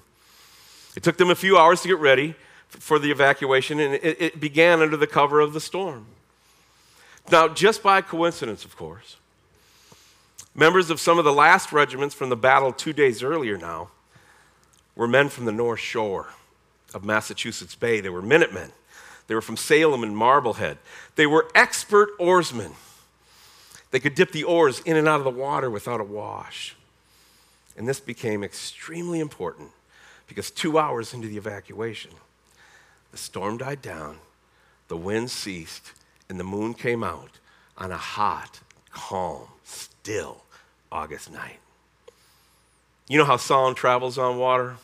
It 0.96 1.02
took 1.02 1.16
them 1.16 1.30
a 1.30 1.34
few 1.34 1.56
hours 1.56 1.80
to 1.82 1.88
get 1.88 1.98
ready 1.98 2.34
for 2.68 2.98
the 2.98 3.11
evacuation, 3.11 3.81
and 3.81 3.94
it, 3.94 4.16
it 4.20 4.40
began 4.40 4.81
under 4.81 4.96
the 4.96 5.07
cover 5.07 5.40
of 5.40 5.52
the 5.52 5.61
storm. 5.61 6.07
Now, 7.31 7.48
just 7.48 7.83
by 7.83 8.00
coincidence, 8.00 8.64
of 8.64 8.76
course, 8.76 9.16
Members 10.59 10.90
of 10.90 10.98
some 10.98 11.20
of 11.20 11.24
the 11.24 11.33
last 11.33 11.70
regiments 11.70 12.16
from 12.16 12.31
the 12.31 12.37
battle 12.37 12.72
two 12.72 12.92
days 12.92 13.22
earlier 13.22 13.57
now 13.57 13.90
were 14.96 15.07
men 15.07 15.28
from 15.28 15.44
the 15.44 15.52
North 15.52 15.78
Shore 15.78 16.35
of 16.92 17.04
Massachusetts 17.04 17.76
Bay. 17.76 18.00
They 18.00 18.09
were 18.09 18.20
Minutemen. 18.20 18.72
They 19.28 19.37
were 19.37 19.40
from 19.40 19.57
Salem 19.57 20.02
and 20.02 20.16
Marblehead. 20.16 20.78
They 21.14 21.28
were 21.28 21.46
expert 21.54 22.09
oarsmen. 22.18 22.72
They 23.92 24.00
could 24.00 24.16
dip 24.16 24.33
the 24.33 24.42
oars 24.42 24.81
in 24.81 24.96
and 24.96 25.07
out 25.07 25.20
of 25.20 25.24
the 25.24 25.31
water 25.31 25.70
without 25.70 26.00
a 26.00 26.04
wash. 26.04 26.74
And 27.76 27.87
this 27.87 28.00
became 28.00 28.42
extremely 28.42 29.20
important 29.20 29.70
because 30.26 30.50
two 30.50 30.76
hours 30.76 31.14
into 31.14 31.28
the 31.28 31.37
evacuation, 31.37 32.11
the 33.18 33.24
storm 33.24 33.59
died 33.59 33.83
down, 33.83 34.16
the 34.87 34.96
wind 34.96 35.28
ceased 35.28 35.92
and 36.28 36.38
the 36.38 36.44
moon 36.44 36.72
came 36.72 37.02
out 37.02 37.40
on 37.76 37.90
a 37.90 37.96
hot, 37.96 38.61
calm, 38.92 39.48
still 39.64 40.44
August 40.92 41.33
night. 41.33 41.59
You 43.09 43.18
know 43.18 43.24
how 43.24 43.37
sound 43.37 43.76
travels 43.76 44.18
on 44.18 44.38
water? 44.38 44.76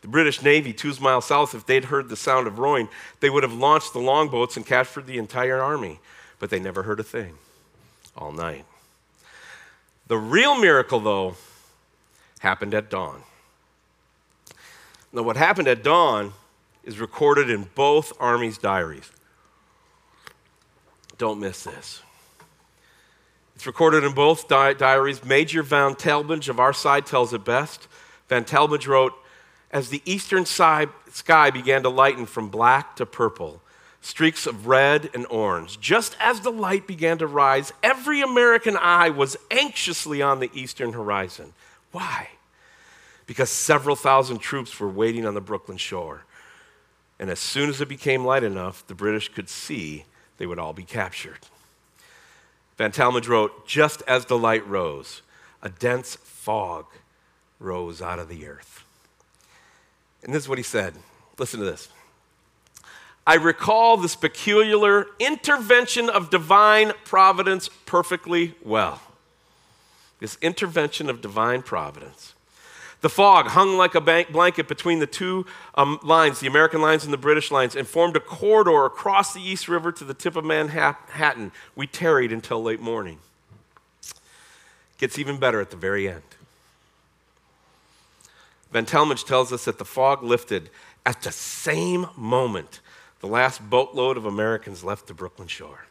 The 0.00 0.08
British 0.08 0.42
Navy, 0.42 0.72
two 0.72 0.94
miles 0.98 1.26
south, 1.26 1.54
if 1.54 1.66
they'd 1.66 1.84
heard 1.84 2.08
the 2.08 2.16
sound 2.16 2.46
of 2.46 2.58
rowing, 2.58 2.88
they 3.20 3.28
would 3.28 3.42
have 3.42 3.52
launched 3.52 3.92
the 3.92 3.98
longboats 3.98 4.56
and 4.56 4.64
captured 4.64 5.06
the 5.06 5.18
entire 5.18 5.60
army. 5.60 6.00
But 6.38 6.48
they 6.48 6.58
never 6.58 6.84
heard 6.84 7.00
a 7.00 7.04
thing 7.04 7.34
all 8.16 8.32
night. 8.32 8.64
The 10.06 10.16
real 10.16 10.58
miracle, 10.58 11.00
though, 11.00 11.36
happened 12.40 12.72
at 12.72 12.88
dawn. 12.88 13.22
Now, 15.12 15.22
what 15.22 15.36
happened 15.36 15.68
at 15.68 15.84
dawn 15.84 16.32
is 16.84 16.98
recorded 16.98 17.48
in 17.50 17.68
both 17.74 18.12
armies' 18.18 18.58
diaries. 18.58 19.10
Don't 21.18 21.40
miss 21.40 21.64
this. 21.64 22.02
It's 23.54 23.66
recorded 23.66 24.02
in 24.02 24.12
both 24.12 24.48
di- 24.48 24.74
diaries. 24.74 25.24
Major 25.24 25.62
Van 25.62 25.94
Tallmadge 25.94 26.48
of 26.48 26.58
our 26.58 26.72
side 26.72 27.06
tells 27.06 27.32
it 27.32 27.44
best. 27.44 27.86
Van 28.28 28.44
Tallmadge 28.44 28.88
wrote, 28.88 29.12
As 29.70 29.88
the 29.88 30.02
eastern 30.04 30.46
sky 30.46 30.86
began 31.50 31.82
to 31.84 31.88
lighten 31.88 32.26
from 32.26 32.48
black 32.48 32.96
to 32.96 33.06
purple, 33.06 33.62
streaks 34.00 34.48
of 34.48 34.66
red 34.66 35.10
and 35.14 35.26
orange, 35.30 35.78
just 35.78 36.16
as 36.18 36.40
the 36.40 36.50
light 36.50 36.88
began 36.88 37.18
to 37.18 37.26
rise, 37.26 37.72
every 37.84 38.20
American 38.20 38.76
eye 38.76 39.10
was 39.10 39.36
anxiously 39.50 40.20
on 40.20 40.40
the 40.40 40.50
eastern 40.54 40.92
horizon. 40.92 41.52
Why? 41.92 42.30
Because 43.26 43.50
several 43.50 43.94
thousand 43.94 44.38
troops 44.38 44.80
were 44.80 44.88
waiting 44.88 45.24
on 45.24 45.34
the 45.34 45.40
Brooklyn 45.40 45.76
shore. 45.76 46.24
And 47.22 47.30
as 47.30 47.38
soon 47.38 47.70
as 47.70 47.80
it 47.80 47.88
became 47.88 48.24
light 48.24 48.42
enough, 48.42 48.84
the 48.88 48.96
British 48.96 49.28
could 49.28 49.48
see 49.48 50.06
they 50.38 50.46
would 50.46 50.58
all 50.58 50.72
be 50.72 50.82
captured. 50.82 51.38
Van 52.76 52.90
Tallmadge 52.90 53.28
wrote, 53.28 53.64
Just 53.64 54.02
as 54.08 54.24
the 54.24 54.36
light 54.36 54.66
rose, 54.66 55.22
a 55.62 55.68
dense 55.68 56.16
fog 56.16 56.86
rose 57.60 58.02
out 58.02 58.18
of 58.18 58.28
the 58.28 58.44
earth. 58.48 58.82
And 60.24 60.34
this 60.34 60.42
is 60.42 60.48
what 60.48 60.58
he 60.58 60.64
said. 60.64 60.94
Listen 61.38 61.60
to 61.60 61.66
this. 61.66 61.90
I 63.24 63.34
recall 63.34 63.96
this 63.96 64.16
peculiar 64.16 65.06
intervention 65.20 66.10
of 66.10 66.28
divine 66.28 66.90
providence 67.04 67.70
perfectly 67.86 68.56
well. 68.64 69.00
This 70.18 70.38
intervention 70.42 71.08
of 71.08 71.20
divine 71.20 71.62
providence. 71.62 72.34
The 73.02 73.10
fog 73.10 73.48
hung 73.48 73.76
like 73.76 73.96
a 73.96 74.00
blanket 74.00 74.68
between 74.68 75.00
the 75.00 75.08
two 75.08 75.44
um, 75.74 75.98
lines, 76.04 76.38
the 76.38 76.46
American 76.46 76.80
lines 76.80 77.04
and 77.04 77.12
the 77.12 77.18
British 77.18 77.50
lines, 77.50 77.74
and 77.74 77.86
formed 77.86 78.16
a 78.16 78.20
corridor 78.20 78.84
across 78.84 79.34
the 79.34 79.42
East 79.42 79.68
River 79.68 79.90
to 79.92 80.04
the 80.04 80.14
tip 80.14 80.36
of 80.36 80.44
Manhattan. 80.44 81.50
We 81.74 81.88
tarried 81.88 82.32
until 82.32 82.62
late 82.62 82.80
morning. 82.80 83.18
Gets 84.98 85.18
even 85.18 85.38
better 85.38 85.60
at 85.60 85.70
the 85.70 85.76
very 85.76 86.08
end. 86.08 86.22
Van 88.72 88.86
tells 88.86 89.52
us 89.52 89.64
that 89.64 89.78
the 89.78 89.84
fog 89.84 90.22
lifted 90.22 90.70
at 91.04 91.22
the 91.22 91.32
same 91.32 92.06
moment 92.16 92.78
the 93.18 93.26
last 93.26 93.68
boatload 93.68 94.16
of 94.16 94.26
Americans 94.26 94.84
left 94.84 95.08
the 95.08 95.14
Brooklyn 95.14 95.48
shore. 95.48 95.86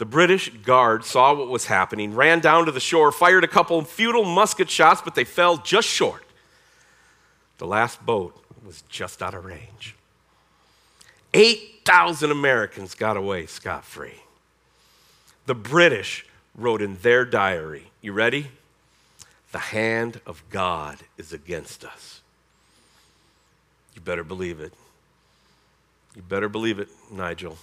The 0.00 0.06
British 0.06 0.48
guard 0.48 1.04
saw 1.04 1.34
what 1.34 1.48
was 1.48 1.66
happening, 1.66 2.14
ran 2.14 2.40
down 2.40 2.64
to 2.64 2.72
the 2.72 2.80
shore, 2.80 3.12
fired 3.12 3.44
a 3.44 3.46
couple 3.46 3.82
futile 3.82 4.24
musket 4.24 4.70
shots, 4.70 5.02
but 5.02 5.14
they 5.14 5.24
fell 5.24 5.58
just 5.58 5.86
short. 5.86 6.24
The 7.58 7.66
last 7.66 8.06
boat 8.06 8.34
was 8.64 8.82
just 8.88 9.20
out 9.20 9.34
of 9.34 9.44
range. 9.44 9.94
8,000 11.34 12.30
Americans 12.30 12.94
got 12.94 13.18
away 13.18 13.44
scot 13.44 13.84
free. 13.84 14.22
The 15.44 15.54
British 15.54 16.24
wrote 16.54 16.80
in 16.80 16.96
their 17.02 17.26
diary, 17.26 17.90
you 18.00 18.14
ready? 18.14 18.46
The 19.52 19.58
hand 19.58 20.22
of 20.24 20.42
God 20.48 20.96
is 21.18 21.34
against 21.34 21.84
us. 21.84 22.22
You 23.94 24.00
better 24.00 24.24
believe 24.24 24.60
it. 24.60 24.72
You 26.16 26.22
better 26.22 26.48
believe 26.48 26.78
it, 26.78 26.88
Nigel. 27.12 27.58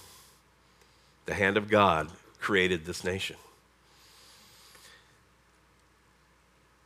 The 1.26 1.34
hand 1.34 1.56
of 1.56 1.68
God 1.68 2.08
created 2.40 2.84
this 2.84 3.04
nation. 3.04 3.36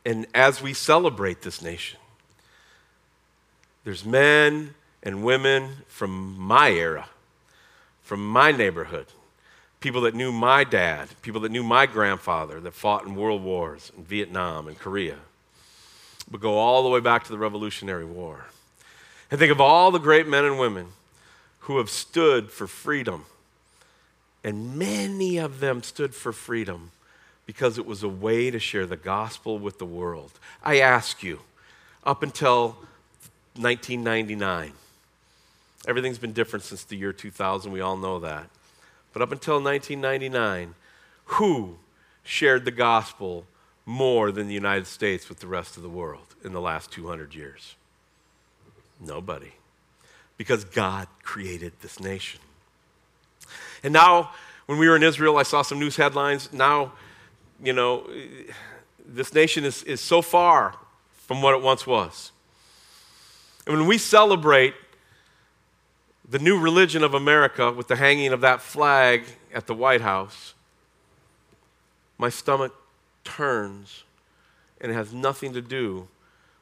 And 0.05 0.27
as 0.33 0.61
we 0.61 0.73
celebrate 0.73 1.41
this 1.41 1.61
nation, 1.61 1.99
there's 3.83 4.05
men 4.05 4.75
and 5.01 5.23
women 5.23 5.69
from 5.87 6.37
my 6.37 6.71
era, 6.71 7.07
from 8.01 8.25
my 8.25 8.51
neighborhood, 8.51 9.07
people 9.79 10.01
that 10.01 10.15
knew 10.15 10.31
my 10.31 10.63
dad, 10.63 11.09
people 11.21 11.41
that 11.41 11.51
knew 11.51 11.63
my 11.63 11.85
grandfather 11.85 12.59
that 12.61 12.73
fought 12.73 13.05
in 13.05 13.15
world 13.15 13.43
wars 13.43 13.91
in 13.97 14.03
Vietnam 14.03 14.67
and 14.67 14.79
Korea, 14.79 15.17
but 16.29 16.41
go 16.41 16.57
all 16.57 16.83
the 16.83 16.89
way 16.89 16.99
back 16.99 17.23
to 17.25 17.31
the 17.31 17.37
Revolutionary 17.37 18.05
War. 18.05 18.45
And 19.29 19.39
think 19.39 19.51
of 19.51 19.59
all 19.59 19.91
the 19.91 19.99
great 19.99 20.27
men 20.27 20.45
and 20.45 20.59
women 20.59 20.87
who 21.59 21.77
have 21.77 21.89
stood 21.89 22.51
for 22.51 22.67
freedom 22.67 23.25
and 24.43 24.77
many 24.77 25.37
of 25.37 25.59
them 25.59 25.83
stood 25.83 26.13
for 26.13 26.33
freedom 26.33 26.91
because 27.45 27.77
it 27.77 27.85
was 27.85 28.03
a 28.03 28.09
way 28.09 28.51
to 28.51 28.59
share 28.59 28.85
the 28.85 28.97
gospel 28.97 29.59
with 29.59 29.77
the 29.77 29.85
world. 29.85 30.31
I 30.63 30.79
ask 30.79 31.23
you, 31.23 31.41
up 32.03 32.23
until 32.23 32.77
1999, 33.55 34.73
everything's 35.87 36.17
been 36.17 36.33
different 36.33 36.63
since 36.63 36.83
the 36.83 36.97
year 36.97 37.13
2000, 37.13 37.71
we 37.71 37.81
all 37.81 37.97
know 37.97 38.19
that. 38.19 38.49
But 39.11 39.21
up 39.21 39.31
until 39.31 39.61
1999, 39.61 40.75
who 41.25 41.77
shared 42.23 42.65
the 42.65 42.71
gospel 42.71 43.45
more 43.85 44.31
than 44.31 44.47
the 44.47 44.53
United 44.53 44.87
States 44.87 45.29
with 45.29 45.39
the 45.39 45.47
rest 45.47 45.77
of 45.77 45.83
the 45.83 45.89
world 45.89 46.35
in 46.43 46.53
the 46.53 46.61
last 46.61 46.91
200 46.91 47.35
years? 47.35 47.75
Nobody. 48.99 49.51
Because 50.37 50.63
God 50.63 51.07
created 51.21 51.73
this 51.81 51.99
nation. 51.99 52.39
And 53.83 53.93
now, 53.93 54.31
when 54.65 54.77
we 54.79 54.87
were 54.87 54.95
in 54.95 55.03
Israel, 55.03 55.37
I 55.37 55.43
saw 55.43 55.61
some 55.61 55.79
news 55.79 55.97
headlines. 55.97 56.51
Now, 56.53 56.93
you 57.61 57.73
know, 57.73 58.09
this 59.05 59.33
nation 59.33 59.65
is, 59.65 59.83
is 59.83 59.99
so 60.01 60.21
far 60.21 60.75
from 61.13 61.41
what 61.41 61.53
it 61.53 61.61
once 61.61 61.85
was. 61.85 62.31
And 63.67 63.77
when 63.77 63.87
we 63.87 63.97
celebrate 63.97 64.73
the 66.29 66.39
new 66.39 66.59
religion 66.59 67.03
of 67.03 67.13
America 67.13 67.71
with 67.71 67.87
the 67.87 67.97
hanging 67.97 68.31
of 68.33 68.41
that 68.41 68.61
flag 68.61 69.25
at 69.53 69.67
the 69.67 69.73
White 69.73 70.01
House, 70.01 70.53
my 72.17 72.29
stomach 72.29 72.73
turns 73.23 74.03
and 74.83 74.91
it 74.91 74.95
has 74.95 75.13
nothing 75.13 75.53
to 75.53 75.61
do 75.61 76.07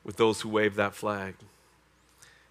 with 0.04 0.18
those 0.18 0.42
who 0.42 0.50
wave 0.50 0.76
that 0.76 0.94
flag. 0.94 1.36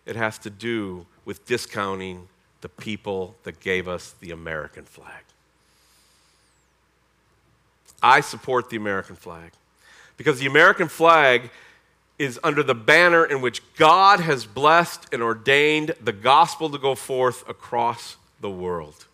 It 0.05 0.17
has 0.17 0.37
to 0.39 0.51
do 0.51 1.07
with 1.25 1.47
discounting 1.47 2.29
the 2.61 2.69
people 2.69 3.37
that 3.45 3.61
gave 3.61 3.89
us 3.89 4.15
the 4.21 4.31
American 4.31 4.85
flag. 4.85 5.23
I 8.03 8.21
support 8.21 8.71
the 8.71 8.77
American 8.77 9.17
flag 9.17 9.53
because 10.17 10.39
the 10.39 10.47
American 10.47 10.89
flag 10.89 11.51
is 12.19 12.39
under 12.45 12.63
the 12.63 12.75
banner 12.75 13.25
in 13.25 13.41
which 13.41 13.63
God 13.77 14.21
has 14.21 14.45
blessed 14.45 15.07
and 15.13 15.23
ordained 15.23 15.95
the 16.03 16.13
gospel 16.13 16.69
to 16.71 16.79
go 16.79 16.95
forth 16.95 17.49
across 17.49 18.17
the 18.41 18.51
world. 18.51 19.07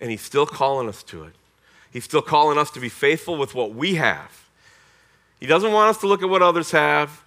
And 0.00 0.10
He's 0.10 0.22
still 0.22 0.46
calling 0.46 0.88
us 0.88 1.02
to 1.04 1.24
it. 1.24 1.34
He's 1.92 2.04
still 2.04 2.22
calling 2.22 2.58
us 2.58 2.70
to 2.72 2.80
be 2.80 2.88
faithful 2.88 3.36
with 3.36 3.54
what 3.54 3.72
we 3.72 3.94
have. 3.94 4.48
He 5.40 5.46
doesn't 5.46 5.72
want 5.72 5.90
us 5.90 5.98
to 5.98 6.08
look 6.08 6.22
at 6.22 6.28
what 6.28 6.42
others 6.42 6.72
have. 6.72 7.22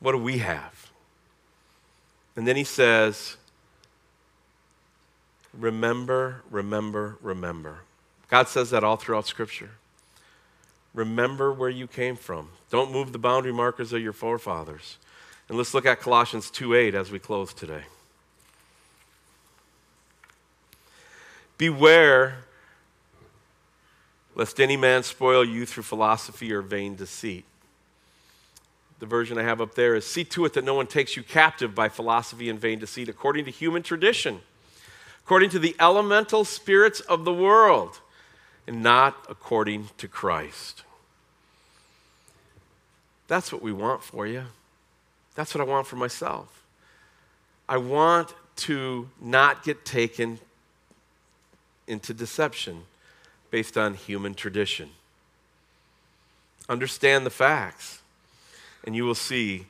What 0.00 0.12
do 0.12 0.18
we 0.18 0.38
have? 0.38 0.90
And 2.34 2.46
then 2.46 2.56
He 2.56 2.64
says, 2.64 3.36
Remember, 5.58 6.42
remember, 6.50 7.16
remember. 7.22 7.78
God 8.28 8.48
says 8.48 8.70
that 8.70 8.84
all 8.84 8.96
throughout 8.96 9.26
Scripture. 9.26 9.70
Remember 10.92 11.52
where 11.52 11.70
you 11.70 11.86
came 11.86 12.16
from. 12.16 12.50
Don't 12.70 12.92
move 12.92 13.12
the 13.12 13.18
boundary 13.18 13.52
markers 13.52 13.92
of 13.92 14.02
your 14.02 14.12
forefathers. 14.12 14.98
And 15.48 15.56
let's 15.56 15.74
look 15.74 15.86
at 15.86 16.00
Colossians 16.00 16.50
2:8 16.50 16.94
as 16.94 17.10
we 17.10 17.18
close 17.18 17.54
today. 17.54 17.84
Beware 21.58 22.44
lest 24.34 24.60
any 24.60 24.76
man 24.76 25.02
spoil 25.02 25.44
you 25.44 25.64
through 25.64 25.82
philosophy 25.82 26.52
or 26.52 26.60
vain 26.60 26.94
deceit. 26.96 27.44
The 28.98 29.06
version 29.06 29.38
I 29.38 29.42
have 29.42 29.60
up 29.60 29.74
there 29.74 29.94
is 29.94 30.06
see 30.06 30.24
to 30.24 30.44
it 30.44 30.52
that 30.54 30.64
no 30.64 30.74
one 30.74 30.86
takes 30.86 31.16
you 31.16 31.22
captive 31.22 31.74
by 31.74 31.88
philosophy 31.88 32.50
and 32.50 32.60
vain 32.60 32.78
deceit 32.78 33.08
according 33.08 33.46
to 33.46 33.50
human 33.50 33.82
tradition 33.82 34.42
according 35.26 35.50
to 35.50 35.58
the 35.58 35.74
elemental 35.80 36.44
spirits 36.44 37.00
of 37.00 37.24
the 37.24 37.34
world, 37.34 37.98
and 38.64 38.80
not 38.80 39.26
according 39.28 39.88
to 39.98 40.06
Christ. 40.06 40.84
That's 43.26 43.52
what 43.52 43.60
we 43.60 43.72
want 43.72 44.04
for 44.04 44.24
you. 44.24 44.44
That's 45.34 45.52
what 45.52 45.60
I 45.60 45.64
want 45.64 45.88
for 45.88 45.96
myself. 45.96 46.62
I 47.68 47.76
want 47.76 48.34
to 48.58 49.08
not 49.20 49.64
get 49.64 49.84
taken 49.84 50.38
into 51.88 52.14
deception 52.14 52.84
based 53.50 53.76
on 53.76 53.94
human 53.94 54.32
tradition. 54.32 54.90
Understand 56.68 57.26
the 57.26 57.30
facts, 57.30 58.00
and 58.84 58.94
you 58.94 59.04
will 59.04 59.16
see 59.16 59.66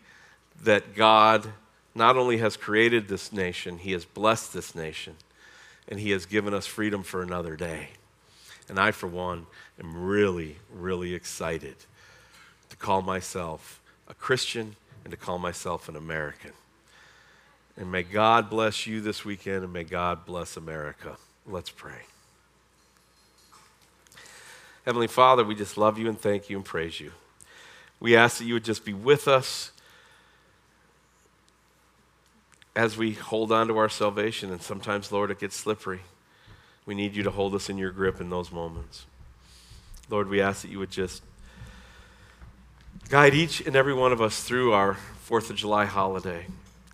that 0.62 0.94
God 0.94 1.46
not 1.94 2.18
only 2.18 2.36
has 2.36 2.58
created 2.58 3.08
this 3.08 3.32
nation, 3.32 3.78
He 3.78 3.92
has 3.92 4.04
blessed 4.04 4.52
this 4.52 4.74
nation, 4.74 5.16
and 5.88 6.00
He 6.00 6.10
has 6.10 6.26
given 6.26 6.54
us 6.54 6.66
freedom 6.66 7.02
for 7.02 7.22
another 7.22 7.56
day. 7.56 7.90
And 8.68 8.78
I, 8.78 8.90
for 8.90 9.06
one, 9.06 9.46
am 9.80 10.04
really, 10.04 10.56
really 10.74 11.14
excited 11.14 11.76
to 12.70 12.76
call 12.76 13.02
myself 13.02 13.80
a 14.08 14.14
Christian 14.14 14.76
and 15.04 15.10
to 15.10 15.16
call 15.16 15.38
myself 15.38 15.88
an 15.88 15.96
American. 15.96 16.52
And 17.76 17.92
may 17.92 18.02
God 18.02 18.50
bless 18.50 18.86
you 18.86 19.00
this 19.00 19.24
weekend, 19.24 19.62
and 19.62 19.72
may 19.72 19.84
God 19.84 20.24
bless 20.24 20.56
America. 20.56 21.16
Let's 21.46 21.70
pray. 21.70 22.02
Heavenly 24.84 25.08
Father, 25.08 25.44
we 25.44 25.54
just 25.54 25.76
love 25.76 25.98
you 25.98 26.08
and 26.08 26.18
thank 26.18 26.48
you 26.48 26.56
and 26.56 26.64
praise 26.64 27.00
you. 27.00 27.12
We 28.00 28.16
ask 28.16 28.38
that 28.38 28.44
you 28.44 28.54
would 28.54 28.64
just 28.64 28.84
be 28.84 28.94
with 28.94 29.28
us 29.28 29.72
as 32.76 32.96
we 32.96 33.12
hold 33.12 33.50
on 33.50 33.66
to 33.68 33.78
our 33.78 33.88
salvation. 33.88 34.52
And 34.52 34.62
sometimes, 34.62 35.10
Lord, 35.10 35.30
it 35.30 35.40
gets 35.40 35.56
slippery. 35.56 36.00
We 36.84 36.94
need 36.94 37.16
you 37.16 37.24
to 37.24 37.30
hold 37.30 37.54
us 37.54 37.68
in 37.68 37.78
your 37.78 37.90
grip 37.90 38.20
in 38.20 38.30
those 38.30 38.52
moments. 38.52 39.06
Lord, 40.08 40.28
we 40.28 40.40
ask 40.40 40.62
that 40.62 40.70
you 40.70 40.78
would 40.78 40.90
just 40.90 41.22
guide 43.08 43.34
each 43.34 43.60
and 43.66 43.74
every 43.74 43.94
one 43.94 44.12
of 44.12 44.20
us 44.20 44.42
through 44.42 44.72
our 44.72 44.94
Fourth 44.94 45.50
of 45.50 45.56
July 45.56 45.86
holiday 45.86 46.46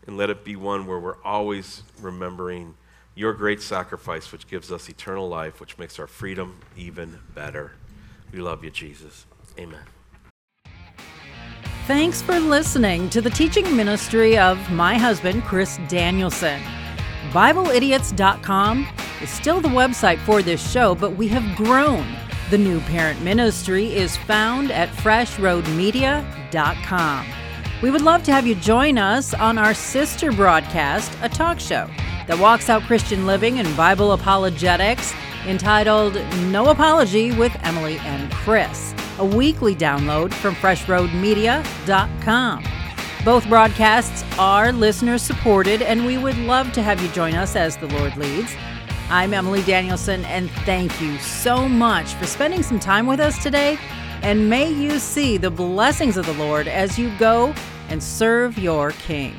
and 0.06 0.16
let 0.16 0.30
it 0.30 0.44
be 0.44 0.56
one 0.56 0.86
where 0.86 0.98
we're 0.98 1.22
always 1.22 1.82
remembering 2.00 2.74
your 3.14 3.34
great 3.34 3.60
sacrifice, 3.60 4.32
which 4.32 4.48
gives 4.48 4.72
us 4.72 4.88
eternal 4.88 5.28
life, 5.28 5.60
which 5.60 5.76
makes 5.76 5.98
our 5.98 6.06
freedom 6.06 6.58
even 6.76 7.18
better. 7.34 7.72
We 8.32 8.40
love 8.40 8.64
you, 8.64 8.70
Jesus. 8.70 9.26
Amen. 9.58 9.82
Thanks 11.86 12.22
for 12.22 12.38
listening 12.38 13.10
to 13.10 13.20
the 13.20 13.28
teaching 13.28 13.76
ministry 13.76 14.38
of 14.38 14.70
my 14.70 14.96
husband, 14.96 15.42
Chris 15.42 15.80
Danielson. 15.88 16.62
BibleIdiots.com 17.32 18.86
is 19.20 19.30
still 19.30 19.60
the 19.60 19.68
website 19.68 20.20
for 20.20 20.42
this 20.42 20.70
show, 20.70 20.94
but 20.94 21.16
we 21.16 21.26
have 21.28 21.56
grown. 21.56 22.06
The 22.50 22.58
new 22.58 22.78
parent 22.82 23.20
ministry 23.22 23.92
is 23.92 24.16
found 24.16 24.70
at 24.70 24.90
freshroadmedia.com. 24.90 27.26
We 27.82 27.90
would 27.90 28.02
love 28.02 28.22
to 28.24 28.32
have 28.32 28.46
you 28.46 28.54
join 28.54 28.96
us 28.96 29.34
on 29.34 29.58
our 29.58 29.74
sister 29.74 30.30
broadcast, 30.30 31.12
a 31.20 31.28
talk 31.28 31.58
show 31.58 31.90
that 32.28 32.38
walks 32.38 32.70
out 32.70 32.82
Christian 32.82 33.26
living 33.26 33.58
and 33.58 33.76
Bible 33.76 34.12
apologetics 34.12 35.12
entitled 35.46 36.14
No 36.52 36.68
Apology 36.68 37.32
with 37.32 37.52
Emily 37.64 37.98
and 37.98 38.30
Chris, 38.30 38.94
a 39.22 39.24
weekly 39.24 39.74
download 39.76 40.34
from 40.34 40.54
freshroadmedia.com. 40.56 42.64
Both 43.24 43.48
broadcasts 43.48 44.24
are 44.36 44.72
listener 44.72 45.16
supported, 45.16 45.80
and 45.80 46.04
we 46.04 46.18
would 46.18 46.36
love 46.38 46.72
to 46.72 46.82
have 46.82 47.00
you 47.00 47.06
join 47.10 47.34
us 47.34 47.54
as 47.54 47.76
the 47.76 47.86
Lord 47.86 48.16
leads. 48.16 48.52
I'm 49.10 49.32
Emily 49.32 49.62
Danielson, 49.62 50.24
and 50.24 50.50
thank 50.66 51.00
you 51.00 51.16
so 51.18 51.68
much 51.68 52.14
for 52.14 52.26
spending 52.26 52.64
some 52.64 52.80
time 52.80 53.06
with 53.06 53.20
us 53.20 53.40
today. 53.40 53.78
And 54.22 54.50
may 54.50 54.72
you 54.72 54.98
see 54.98 55.36
the 55.36 55.50
blessings 55.50 56.16
of 56.16 56.26
the 56.26 56.34
Lord 56.34 56.66
as 56.66 56.98
you 56.98 57.16
go 57.18 57.54
and 57.90 58.02
serve 58.02 58.58
your 58.58 58.90
King. 58.90 59.36